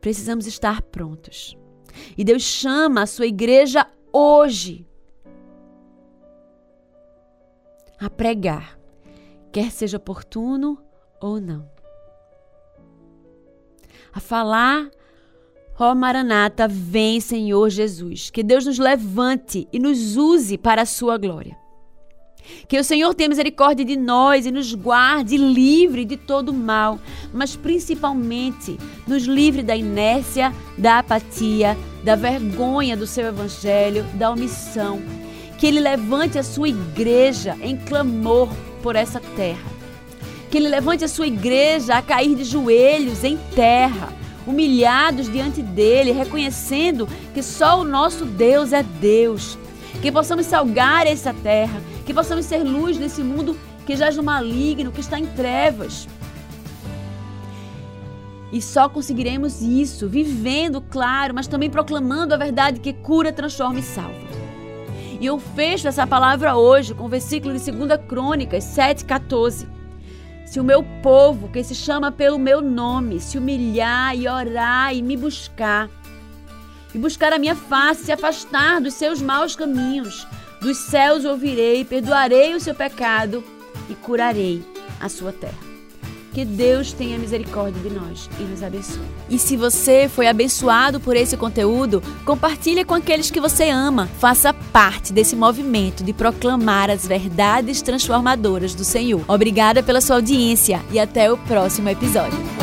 Precisamos 0.00 0.46
estar 0.46 0.80
prontos. 0.80 1.56
E 2.16 2.24
Deus 2.24 2.42
chama 2.42 3.02
a 3.02 3.06
sua 3.06 3.26
igreja 3.26 3.86
hoje 4.10 4.86
a 7.98 8.08
pregar, 8.08 8.78
quer 9.52 9.70
seja 9.70 9.98
oportuno 9.98 10.82
ou 11.20 11.38
não. 11.38 11.70
A 14.10 14.20
falar 14.20 14.90
Ó 15.82 15.92
oh, 15.92 15.94
Maranata, 15.94 16.68
vem, 16.68 17.20
Senhor 17.20 17.70
Jesus. 17.70 18.28
Que 18.28 18.42
Deus 18.42 18.66
nos 18.66 18.78
levante 18.78 19.66
e 19.72 19.78
nos 19.78 20.14
use 20.14 20.58
para 20.58 20.82
a 20.82 20.86
sua 20.86 21.16
glória. 21.16 21.56
Que 22.68 22.78
o 22.78 22.84
Senhor 22.84 23.14
tenha 23.14 23.30
misericórdia 23.30 23.82
de 23.82 23.96
nós 23.96 24.44
e 24.44 24.50
nos 24.50 24.74
guarde 24.74 25.38
livre 25.38 26.04
de 26.04 26.18
todo 26.18 26.52
mal, 26.52 26.98
mas 27.32 27.56
principalmente 27.56 28.76
nos 29.06 29.22
livre 29.22 29.62
da 29.62 29.74
inércia, 29.74 30.52
da 30.76 30.98
apatia, 30.98 31.74
da 32.04 32.14
vergonha 32.14 32.94
do 32.94 33.06
seu 33.06 33.28
evangelho, 33.28 34.04
da 34.16 34.30
omissão. 34.30 35.00
Que 35.56 35.66
Ele 35.66 35.80
levante 35.80 36.38
a 36.38 36.42
sua 36.42 36.68
igreja 36.68 37.56
em 37.62 37.78
clamor 37.78 38.50
por 38.82 38.96
essa 38.96 39.18
terra. 39.34 39.70
Que 40.50 40.58
Ele 40.58 40.68
levante 40.68 41.06
a 41.06 41.08
sua 41.08 41.26
igreja 41.26 41.94
a 41.94 42.02
cair 42.02 42.34
de 42.34 42.44
joelhos 42.44 43.24
em 43.24 43.38
terra, 43.54 44.19
humilhados 44.46 45.30
diante 45.30 45.62
dele, 45.62 46.12
reconhecendo 46.12 47.08
que 47.34 47.42
só 47.42 47.80
o 47.80 47.84
nosso 47.84 48.24
Deus 48.24 48.72
é 48.72 48.82
Deus. 48.82 49.58
Que 50.00 50.10
possamos 50.10 50.46
salgar 50.46 51.06
essa 51.06 51.34
terra, 51.34 51.80
que 52.06 52.14
possamos 52.14 52.46
ser 52.46 52.62
luz 52.62 52.98
nesse 52.98 53.22
mundo 53.22 53.56
que 53.84 53.96
jaz 53.96 54.16
no 54.16 54.22
maligno, 54.22 54.92
que 54.92 55.00
está 55.00 55.18
em 55.18 55.26
trevas. 55.26 56.08
E 58.52 58.60
só 58.60 58.88
conseguiremos 58.88 59.62
isso 59.62 60.08
vivendo, 60.08 60.80
claro, 60.80 61.34
mas 61.34 61.46
também 61.46 61.70
proclamando 61.70 62.34
a 62.34 62.36
verdade 62.36 62.80
que 62.80 62.92
cura, 62.92 63.32
transforma 63.32 63.78
e 63.78 63.82
salva. 63.82 64.30
E 65.20 65.26
eu 65.26 65.38
fecho 65.38 65.86
essa 65.86 66.06
palavra 66.06 66.56
hoje 66.56 66.94
com 66.94 67.04
o 67.04 67.08
versículo 67.08 67.56
de 67.56 67.70
2 67.70 68.00
Crônicas 68.08 68.64
7,14. 68.64 69.66
Se 70.50 70.58
o 70.58 70.64
meu 70.64 70.82
povo, 71.00 71.48
que 71.48 71.62
se 71.62 71.76
chama 71.76 72.10
pelo 72.10 72.36
meu 72.36 72.60
nome, 72.60 73.20
se 73.20 73.38
humilhar 73.38 74.16
e 74.16 74.26
orar 74.26 74.92
e 74.92 75.00
me 75.00 75.16
buscar, 75.16 75.88
e 76.92 76.98
buscar 76.98 77.32
a 77.32 77.38
minha 77.38 77.54
face, 77.54 78.06
se 78.06 78.10
afastar 78.10 78.80
dos 78.80 78.94
seus 78.94 79.22
maus 79.22 79.54
caminhos, 79.54 80.26
dos 80.60 80.76
céus 80.76 81.24
ouvirei, 81.24 81.84
perdoarei 81.84 82.52
o 82.52 82.58
seu 82.58 82.74
pecado 82.74 83.44
e 83.88 83.94
curarei 83.94 84.60
a 85.00 85.08
sua 85.08 85.32
terra. 85.32 85.69
Que 86.32 86.44
Deus 86.44 86.92
tenha 86.92 87.18
misericórdia 87.18 87.82
de 87.82 87.90
nós 87.90 88.30
e 88.38 88.42
nos 88.44 88.62
abençoe. 88.62 89.02
E 89.28 89.38
se 89.38 89.56
você 89.56 90.08
foi 90.08 90.28
abençoado 90.28 91.00
por 91.00 91.16
esse 91.16 91.36
conteúdo, 91.36 92.02
compartilhe 92.24 92.84
com 92.84 92.94
aqueles 92.94 93.30
que 93.30 93.40
você 93.40 93.68
ama. 93.68 94.06
Faça 94.18 94.52
parte 94.52 95.12
desse 95.12 95.34
movimento 95.34 96.04
de 96.04 96.12
proclamar 96.12 96.88
as 96.88 97.06
verdades 97.06 97.82
transformadoras 97.82 98.74
do 98.74 98.84
Senhor. 98.84 99.24
Obrigada 99.26 99.82
pela 99.82 100.00
sua 100.00 100.16
audiência 100.16 100.80
e 100.92 101.00
até 101.00 101.32
o 101.32 101.36
próximo 101.36 101.88
episódio. 101.88 102.59